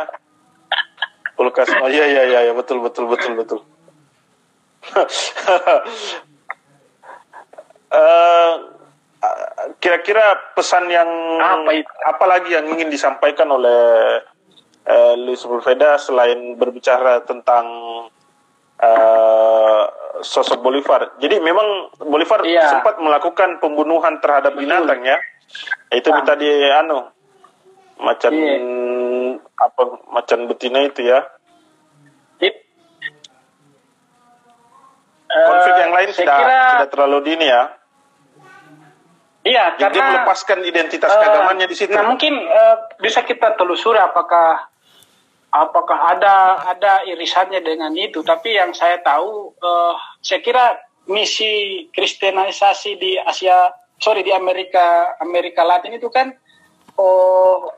[1.36, 3.60] kulkas oh iya iya iya iya, betul betul betul betul.
[7.96, 8.54] Eh,
[9.80, 11.08] kira-kira pesan yang
[11.40, 12.26] Apa itu?
[12.28, 14.20] lagi yang ingin disampaikan oleh
[14.86, 17.66] eh, Luis Sepulveda selain berbicara tentang
[18.76, 19.84] eh,
[20.20, 21.16] sosok Bolivar.
[21.18, 22.70] Jadi memang Bolivar Iya.
[22.70, 25.16] sempat melakukan pembunuhan terhadap binatang ya.
[25.90, 26.24] Itu Nah.
[26.24, 27.08] tadi anu
[27.98, 28.56] macan Iya.
[29.56, 29.82] apa
[30.12, 31.24] macan betina itu ya.
[35.36, 37.64] Konflik Eh, yang lain tidak kira, tidak terlalu dini ya.
[39.46, 41.92] Iya, Jadi karena melepaskan identitas Eh, keagamannya di situ.
[41.92, 44.64] Nah mungkin eh, bisa kita telusuri apakah
[45.56, 48.20] apakah ada ada irisannya dengan itu.
[48.20, 50.66] Tapi yang saya tahu, eh, saya kira
[51.08, 53.72] misi kristenisasi di Asia,
[54.04, 56.36] sorry di Amerika Amerika Latin itu kan
[57.00, 57.72] oh,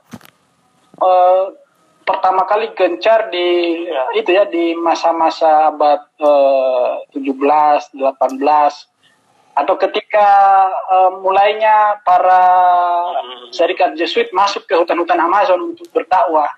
[0.98, 1.46] eh,
[2.08, 3.84] pertama kali gencar di
[4.16, 8.02] itu ya di masa-masa abad eh, 17, 18
[9.58, 10.30] atau ketika
[10.70, 12.42] eh, mulainya para
[13.52, 16.50] serikat Jesuit masuk ke hutan-hutan Amazon untuk berdakwah.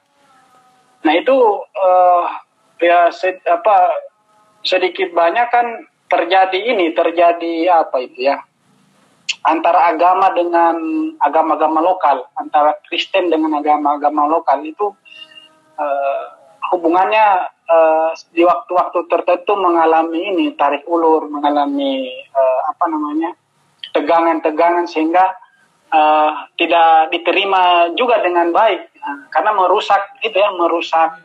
[1.05, 2.25] Nah itu eh,
[2.83, 3.75] ya se- apa
[4.63, 5.67] sedikit banyak kan
[6.11, 8.43] terjadi ini terjadi apa itu ya?
[9.45, 10.75] Antara agama dengan
[11.21, 14.91] agama-agama lokal antara Kristen dengan agama-agama lokal itu
[15.79, 16.23] eh,
[16.75, 23.31] hubungannya eh, di waktu-waktu tertentu mengalami ini tarik ulur, mengalami eh, apa namanya
[23.95, 25.31] tegangan-tegangan sehingga
[25.93, 28.88] eh, tidak diterima juga dengan baik
[29.29, 31.19] karena merusak gitu ya merusak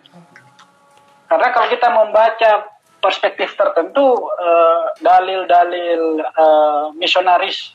[1.25, 2.51] karena kalau kita membaca
[2.99, 7.75] perspektif tertentu eh, dalil-dalil eh, misionaris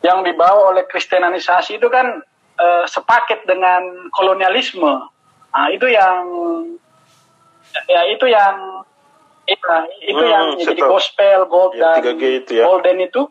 [0.00, 2.22] yang dibawa oleh kristenisasi itu kan
[2.56, 4.94] eh, sepaket dengan kolonialisme.
[5.48, 6.22] Nah, itu yang
[7.84, 8.84] ya itu yang
[9.44, 9.64] itu,
[10.02, 12.64] itu Hmm, yang jadi gospel gold Ya, dan 3G itu ya.
[12.64, 13.22] golden itu.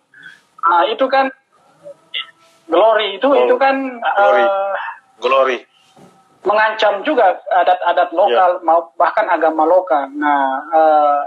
[0.59, 1.31] Nah, itu kan
[2.67, 4.43] glory itu Oh, itu kan glory.
[4.43, 4.75] eh,
[5.17, 5.57] Glory.
[6.47, 10.07] Mengancam juga adat-adat lokal mau bahkan agama lokal.
[10.15, 11.21] Nah, eh,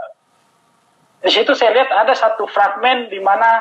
[1.21, 3.61] di situ saya lihat ada satu fragmen di mana